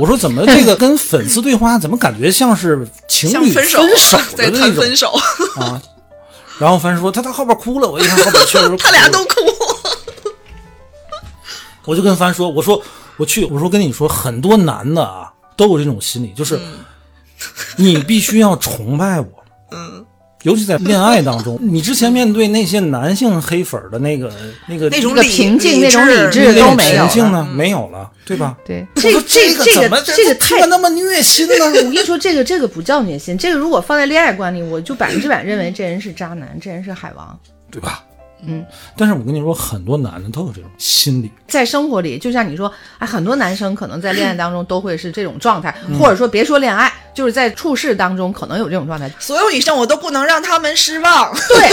[0.00, 3.80] 我说怎么这个跟粉丝对话，怎么感觉像是情侣分手，
[4.36, 5.12] 在的那种谈分手，
[5.56, 5.80] 啊？
[6.60, 9.34] 然后凡说他他后边哭了，我一看后边确实 他俩都哭。
[11.86, 12.80] 我就跟凡说，我说
[13.16, 16.60] 我去，我说跟你说，很多男的啊都有这种心理，就是
[17.76, 19.26] 你必须要崇拜我，
[19.72, 20.04] 嗯，
[20.42, 24.32] 尤其在恋爱当中， 你之前面对那些男性黑粉的那个
[24.66, 27.08] 那个那种理平静那种理智那种都没有了。
[27.08, 28.56] 情境呢，没有了，对吧？
[28.64, 31.66] 对，我这说这这个这个太那么虐心了？
[31.66, 37.38] 我跟你说，这个这个不叫虐心，这个如果放在恋爱观里，我就百分之百认为这人是渣男，这人是海王。
[37.70, 38.02] 对吧？
[38.46, 38.64] 嗯，
[38.96, 45.98] 但是我跟你说，很多男的都有这种心理，在生活里，就像你说，哎，很多男生可能在恋爱当中都会是这种状态，嗯。
[45.98, 49.10] 或者说别说恋爱，就是在处事当中可能有这种状态。
[49.18, 51.32] 所有女生我都不能让他们失望。
[51.34, 51.68] 对，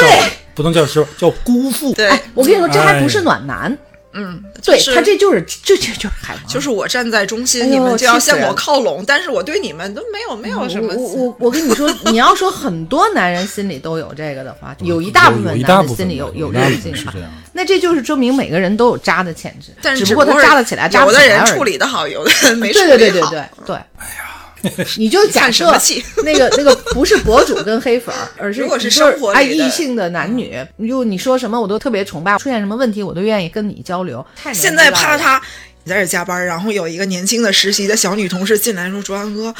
[0.00, 1.92] 对，不能叫失望，叫辜负。
[1.94, 3.78] 对，哎，我跟你说，这还不是哎暖男，
[4.14, 6.46] 嗯，对就是他这就是这这就是海王。
[6.46, 17.24] 就是我站在中心，哎你们就要向我靠拢，但是我对你们都没有没有什么我我我我跟你说，你要说很多男人心里都有这个的话， 有一大部分男人心里有有有这个一大部分劲啊是。
[17.52, 22.98] 那这就是证明每个人都有渣的潜质，但是只不过他渣得起来，渣有的人不起来而已处理的好，有的人没处对理好。
[22.98, 23.76] 对对对对对。
[23.76, 23.80] 哎
[24.18, 24.31] 呀，
[24.96, 25.72] 你就假设
[26.24, 30.56] 那个那个不是博主跟黑粉儿， 而是如果是生活里爱异性的男女，
[30.88, 34.24] 就你说什么我都特别崇拜，出现什么问题我都愿意跟你交流。
[34.52, 35.42] 现在纪大了怕他
[35.84, 39.52] 你在这加班，然后有一个年轻的实习的小女同事进来说：“卓安哥，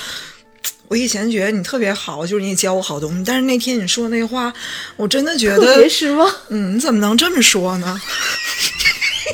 [0.87, 4.53] 我以前觉得你特别好，就是你教我好东西，但是那天你说那话，
[4.97, 6.33] 我真的觉得特别，失望。
[6.49, 8.01] 嗯，你怎么能这么说呢？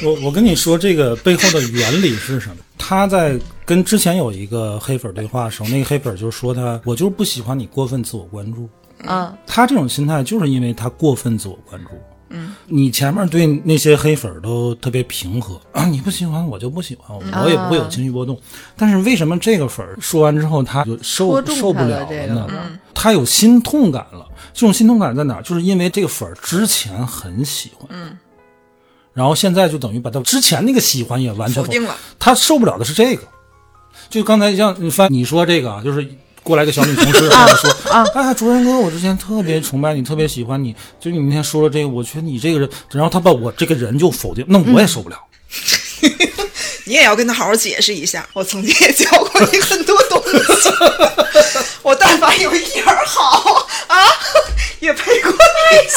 [0.03, 2.57] 我我跟你说，这个背后的原理是什么？
[2.79, 8.69] 他在跟之前有一个黑粉对话的时候，那个黑粉就说他，我就是不喜欢你过分自我关注。
[9.05, 11.91] 啊，他这种心态就是因为他过分自我关注。
[12.31, 18.39] 嗯，你前面对那些黑粉都特别平和啊，你不喜欢我就不喜欢，我也不会有情绪波动。
[18.77, 22.47] 但是为什么这个粉儿说完之后他就受受不了了呢？
[22.93, 24.27] 他有心痛感了。
[24.53, 25.43] 这种心痛感在哪儿？
[25.43, 28.19] 就是因为这个粉儿之前很喜欢，嗯，
[29.19, 31.97] 然后现在就等于把他之前那个喜欢也完全否定了。
[32.21, 33.23] 他受不了的是这个，
[34.09, 36.09] 就刚才像你翻你说这个啊，就是
[36.45, 45.19] 过来个小女同事 跟我说啊，哎呀，主任哥，我之前特别崇拜你，特别喜欢你，就你那天说了这个，我觉得你这个人，然后他把我这个人就否定，那我也受不了。
[46.85, 48.27] 你也要跟他好好解释一下。
[48.33, 50.71] 我曾经也教过你很多东西，
[51.83, 53.38] 我但凡有一点好
[53.89, 53.97] 啊，
[54.81, 55.37] 也陪过你
[55.77, 55.97] 一起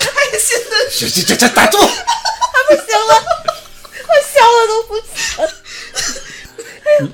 [0.00, 0.08] 开
[0.38, 1.78] 心的这这这这打住！
[1.78, 3.14] 不行了，
[4.08, 5.14] 我笑的都不行。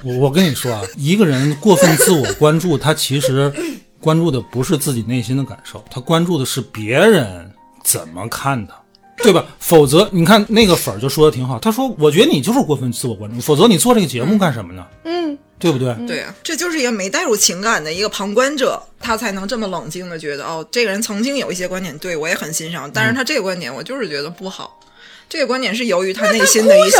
[0.02, 3.52] 我 我跟你说啊，一个人过分自我关注，他其实
[4.00, 7.52] 关注的不是自己内心的感受，他关注的是别人
[7.84, 8.74] 怎么看他。
[9.18, 9.46] 对吧？
[9.60, 14.84] 否则你看那个粉儿就说的挺好，他说：“我觉得你就是过分自我关注，否则你做这个节目干什么呢？
[15.04, 15.94] 嗯，对不对？
[16.06, 24.78] 对啊，这就是一个没带入情感的一个旁观者，他才能这么冷静的觉得，哦，这个人曾经有一些观点对我也很欣赏，但是他这个观点我就是觉得不好。
[25.26, 26.98] 这个观点是由于他内心的一些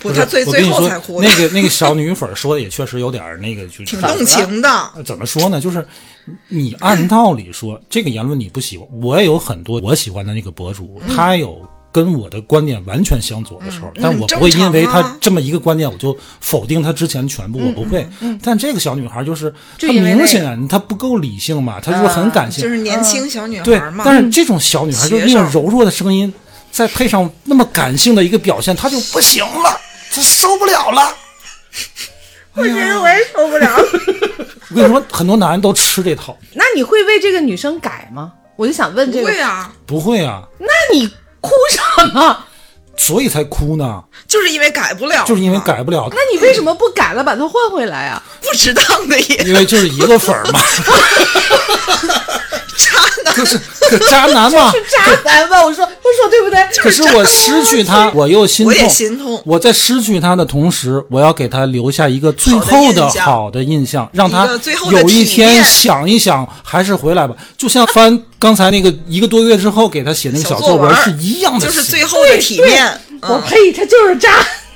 [0.00, 4.90] 不，他最最后才哭的，那个那个小女粉儿说的也确实有点儿那个，就是挺动情的。
[5.06, 5.60] 怎么说呢？
[5.60, 5.86] 就是
[6.48, 11.64] 你按道理说这个言论你不喜欢，我也有很多我喜欢的那个博主，他有
[11.94, 18.04] 跟我的观点完全相左的时候，但我不会因为他这么一个观点我就否定他之前全部，我不会。
[18.42, 26.34] 但这个小女孩就是她明显她不够理性嘛，她就是很感性，就是年轻小女孩，嘛，但是这种小女孩就是那种柔弱的声音，
[26.72, 29.80] 再配上那么感性的一个表现，她就不行了，
[30.12, 31.16] 她受不了了。
[32.54, 33.70] 我觉得我也受不了。
[34.70, 38.32] 我跟你说，很多男人都吃这套，那你会为这个女生改吗？
[38.56, 41.08] 我就想问这个，不会啊，不会啊，那你
[41.44, 41.80] 哭什
[42.14, 42.38] 么？
[42.96, 48.22] 所以才哭呢，就是因为改不了，就是因为改不了那，你为什么不改了，把它换回来啊？
[48.40, 50.60] 不值当的也因为就是一个粉儿嘛，
[52.76, 53.34] 渣男。
[53.34, 54.72] 可是可渣男嘛。
[54.90, 55.64] 渣男吧？
[55.64, 56.64] 我说，我说对不对？
[56.82, 58.82] 可是我失去他，我又心我痛。
[58.82, 64.48] 也心痛我在失去他的同时，我要给他留下一个最后的好的印象，让他
[64.90, 67.34] 有一天想一想，还是回来吧。
[67.56, 72.86] 就像翻刚才那个一个多月之后给他写那个小作文是一样的，就是最后的体面，
[73.22, 74.30] 嗯，我呸，他就是渣。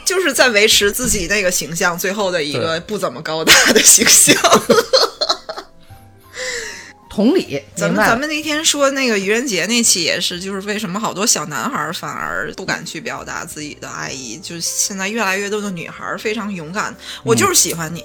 [0.05, 4.35] 就是在维持自己那个形象，最后的一个不怎么高大的形象。
[7.19, 16.95] 同理，咱们咱们那天说那个愚人节那期也是，就是为什么好多小男孩反而不敢去表达自己的爱意，就是现在越来越多的女孩非常勇敢，
[17.25, 18.05] 我就是喜欢你，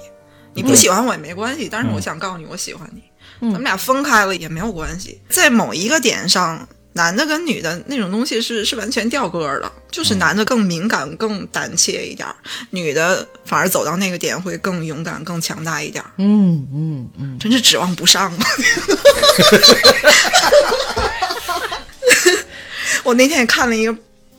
[0.52, 3.04] 你不喜欢我也没关系，但是我想告诉你我喜欢你，
[3.40, 6.68] 咱们俩分开了也没有关系，在某一个点上。
[6.94, 12.34] 男的跟女的那种东西是是完全掉个儿的，就是男的更敏感、更胆怯一点儿，
[12.70, 16.10] 女的反而走到那个点会更勇敢、更强大一点儿。
[16.18, 18.46] 嗯嗯嗯，真是指望不上啊！
[23.02, 23.94] 我那天也看了一个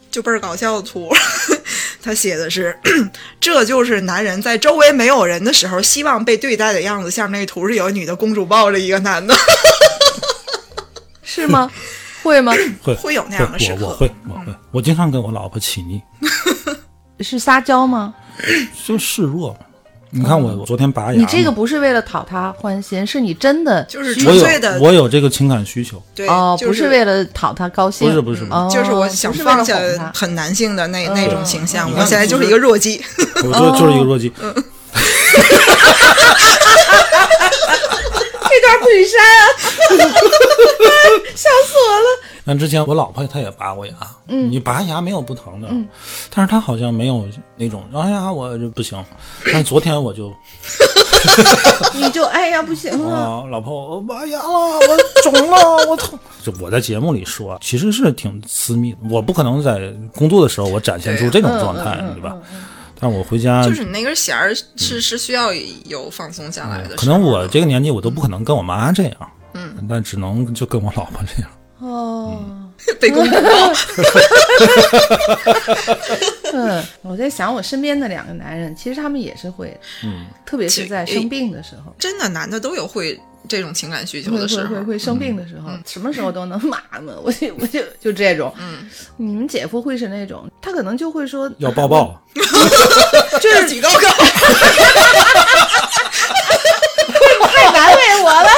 [0.09, 1.13] 就倍儿搞笑的图，
[2.01, 2.75] 他写的是
[3.39, 9.35] ：“这就是男人在周围没有人的时候希望被对待的样子。”下面那个图是有个女的公主抱着一个男的，
[11.21, 11.69] 是吗？
[12.25, 12.51] 会吗？
[12.81, 16.01] 会会有那样的时刻我我会我会，我经常跟我老婆起腻，
[17.21, 18.13] 是撒娇吗？
[18.85, 19.59] 就示弱嘛。
[20.11, 29.77] 你看我我昨天拔牙，你这个不是为了讨她欢心，是你真的就是我有纯粹的我有这个情感需求，对，哦，不是为了讨她高兴，不是不是就是我想放下
[30.13, 33.03] 很男性的那那种形象，嗯我现在就是一个弱鸡。
[33.43, 34.31] 我就就是一个弱鸡。
[38.79, 39.45] 不许删啊！
[41.35, 42.05] 笑死我了。
[42.47, 43.93] 但之前我老婆她也拔过牙，
[44.27, 45.87] 嗯，你拔牙没有不疼的，嗯，
[46.33, 47.25] 但是她好像没有
[47.57, 49.03] 那种，哎呀，我就不行。
[49.45, 50.31] 但是昨天我就
[51.95, 56.17] 你就哎呀不行了，啊，老婆，我拔牙了，我肿了，我疼。
[56.43, 62.37] 就我在节目里说，其实是挺私密的，我不可能在工作的时候我展现出这种状态，对吧？
[62.99, 65.53] 但我回家，就是你那根弦儿是是需要
[65.85, 71.51] 有放松下来的可能我这个年纪我都不可能跟我妈这样，嗯，但只能就跟我老婆这样。
[71.79, 72.41] 哦，
[72.99, 73.73] 被公主抱。
[76.53, 88.53] 嗯，我在想我身边的两个男人，其实他们也是会，嗯，特别是在生病的时候，真的男的都有会这种情感需求会的时候，会会会生病的时候，什么时候都能妈妈， 我就我就就这种。
[88.57, 92.21] 嗯，你们姐夫会是那种，他可能就会说要抱，抱，
[93.41, 93.99] 就是举高高，
[97.47, 98.49] 太难为我了。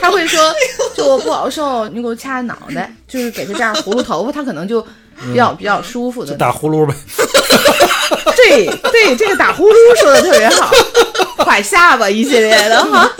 [0.00, 0.52] 他会说，
[0.96, 4.82] 就我不好受，你给我掐脑袋，就是给他这样葫芦头发，他可能就
[5.30, 6.34] 比较比较舒服的。
[6.34, 6.94] 打呼噜呗。
[8.36, 10.70] 对对，这个打呼噜说的特别好，
[11.44, 13.10] 拐下巴一系列的哈。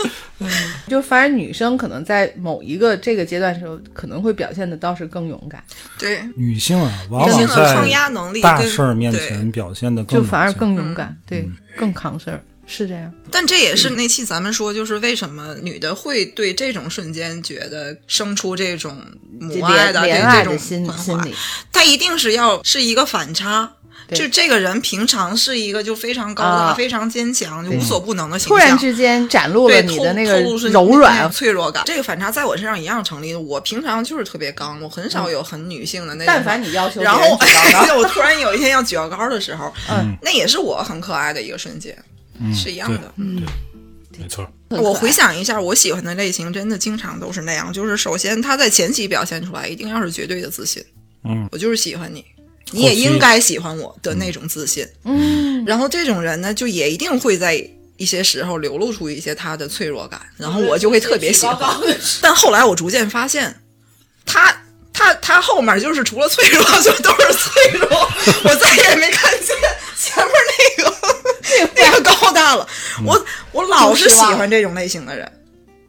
[0.87, 5.63] 就反而女生可能在某一个这个阶段的时候，可能会表现的倒是更勇敢，
[5.97, 13.11] 对，女性啊，往往女性的抗在压能力跟大事儿面前表现的更就反而更勇敢，对，更扛事儿，是这样。
[13.31, 18.97] 但这也是那期咱们说，就是为什么女的会对这种瞬间觉得生出这种
[19.39, 21.33] 母爱的这种的心理，
[21.71, 23.73] 她一定是要是一个反差。
[24.13, 31.81] 就这个人平常是一个就非常高大、啊非常坚强、就无所不能的形象突象，然之间展露了对你的那个柔软，脆弱感。
[31.85, 33.33] 这个反差在我身上一样成立。
[33.33, 36.27] 我平常就是特别刚，我很少有很女性的那种。
[36.27, 41.97] 但凡你要求然后人举高高 我突然有一天要举高高的时候，嗯，那也是我很可爱的一个瞬间，
[42.51, 43.13] 是一样的。
[43.17, 43.45] 对
[44.11, 44.51] 对，没错。
[44.69, 50.83] 我回想一下，我喜欢的类型真的经常都是那样，就是首先他在前期表现出来一定要是绝对的自信，
[51.23, 52.25] 嗯，我就是喜欢你，
[52.71, 54.87] 你也应该喜欢我的那种自信。
[55.03, 57.55] 嗯，然后这种人呢，就也一定会在
[57.97, 61.57] 一些时候流露出一些他的脆弱感，然后我就会特别喜欢。
[62.21, 63.61] 但后来我逐渐发现，
[64.25, 64.55] 他
[64.91, 68.09] 他他后面就是除了脆弱就都是脆弱，
[68.43, 69.55] 我再也没看见
[69.97, 70.33] 前面
[70.77, 70.91] 那个
[71.75, 72.67] 那个高大了。
[73.05, 75.31] 我我老是喜欢这种类型的人，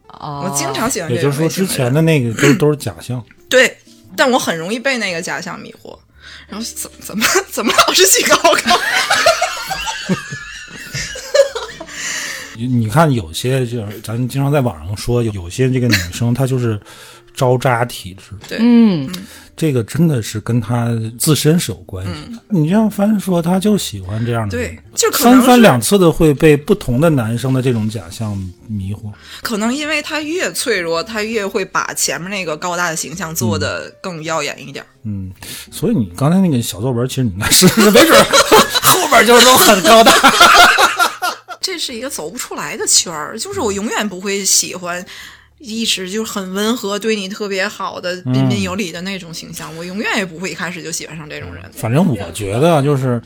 [0.07, 1.65] 哦，我经常喜欢这也就是说，之。
[1.67, 3.23] 前的那个都都是假象。
[3.49, 3.77] 对，
[4.15, 5.97] 但我很容易被那个假象迷惑。
[6.47, 8.79] 然后怎怎么怎么老是举高高？
[12.57, 16.79] 你你看，有些就是咱经常在网上说，有有些这个女生她就是
[17.35, 19.09] 招渣体质，对，嗯，
[19.57, 22.41] 这个真的是跟他自身是有关系的。
[22.47, 28.35] 你像帆说，他就喜欢这样的人，对就可能三番两次的会被不同的男生的这种假象
[28.67, 29.11] 迷惑。
[29.41, 34.85] 可能因为他越脆弱，他越会把前面那个高大的形象做得更耀眼一点。
[35.03, 35.29] 嗯，
[35.71, 38.23] 所以你刚才那个小作文，其实你应该试试，没准儿
[38.81, 40.11] 后边就是都很高大。
[41.59, 45.05] 这是一个走不出来的圈儿，就是我永远不会喜欢。
[45.57, 51.63] 一直就是很温和，对你特别好的、彬彬有礼的那种形象，我永远也不会一开始就喜欢上这种人。
[51.73, 53.21] 反正我觉得就是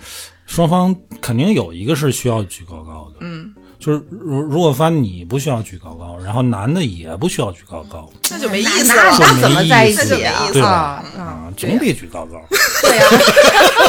[0.46, 9.18] 双方肯定有一个是需要举高高的，嗯，就是如如果翻你不需要举高高，然后男的也不需要举高高， 那就没意思那了。
[9.20, 10.50] 那怎么在一起那就没啊？
[10.54, 10.68] 对吧？
[10.70, 12.40] 啊啊啊，总得举高高。
[12.84, 13.06] 对呀、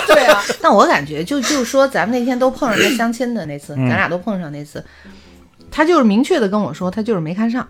[0.09, 4.85] 对呀、但我感觉就就是说，咱们那天都碰上他相亲的那次，咱俩都碰上那次，
[5.71, 7.67] 他就是明确的跟我说，他就是没看上。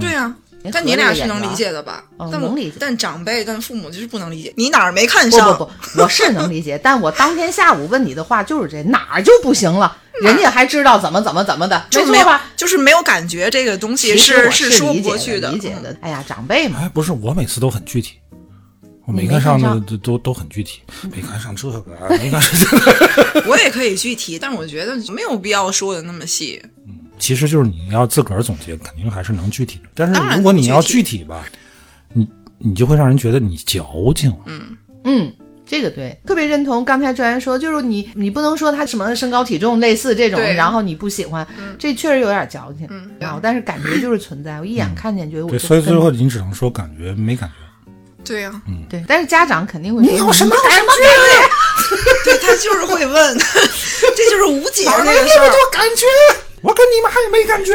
[0.00, 2.04] 对呀、没但你俩是能理解的吧？
[2.16, 4.52] 哦但能理解但长辈、跟父母就是不能理解。
[4.56, 5.56] 你哪儿没看上？
[5.58, 15.50] 不不，我是能理解，但我当天下午问你的话就是这哪儿就不行了，人家还知道怎么怎么怎么的，就没有没错吧？，就是没有感觉，这个东西是是说不过去的。
[15.52, 15.94] 理解的。
[16.00, 18.14] 哎呀，长辈嘛，哎，不是，我每次都很具体，
[19.04, 20.80] 我没没看上的都都都很具体，
[21.14, 23.50] 没看上这个，啊没看上这个。
[23.50, 26.62] 我也可以具体，但是我觉得没有必要说的那么细。
[27.24, 29.88] 其实就是你要自个儿总结，肯定还是能具体的。
[29.94, 31.46] 但是如果你要具体吧，
[32.12, 34.30] 你你就会让人觉得你矫情。
[34.44, 35.32] 嗯嗯。
[35.66, 41.44] 这个对，特别认同刚才专员说，就是你，你不能说他什么身高体重类似这种，然后你不喜欢，
[41.78, 47.54] 这确实有点矫情，嗯然后但是感觉就是存在，我一眼看见觉得我对，所以最后你只能说感觉没感觉。
[48.22, 50.84] 对呀、嗯对，但是家长肯定会说你有什么感觉？
[52.30, 53.36] 对他就是会问，
[54.16, 55.50] 这就是无解哪这个事儿。
[55.72, 56.04] 感觉？
[56.64, 57.74] 我跟你们还没感觉，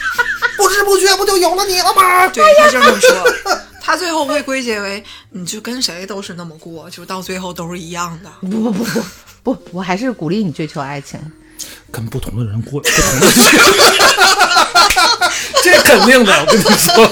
[0.56, 2.26] 不知不觉不就有了你了吗？
[2.28, 8.30] 对他这么说，他最后会归结为，你就跟谁都是那么过，就到最后都是一样的。
[8.40, 11.20] 不不不不不，我还是鼓励你追求爱情。
[11.92, 13.30] 跟不同的人过不同的，
[15.62, 17.06] 这肯定的，我跟你说。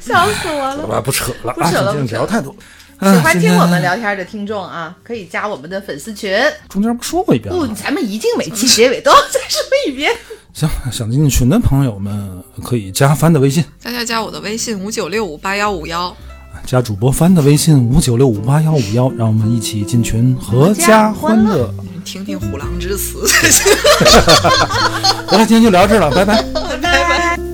[0.00, 0.80] 笑死我了！
[0.80, 2.56] 好吧，不扯了，不扯了啊，今不扯了聊太多。
[3.02, 6.32] 喜喜欢听我们聊天的听众啊，可以加我们的粉丝群。
[6.68, 7.74] 中间不说过一遍不，吗？
[7.74, 10.12] 咱们一定每期结尾都要再说一遍。
[10.54, 16.14] 行，想进群的朋友们可以加帆的微信，大家加我的微信五九六五八幺五幺，
[16.64, 21.72] 加主播帆的微信五九六五八幺五幺，让我们一起进群，阖家欢乐。
[22.04, 23.18] 听听虎狼之词。
[25.26, 27.51] 好了，今天就聊这了，拜拜， 拜拜。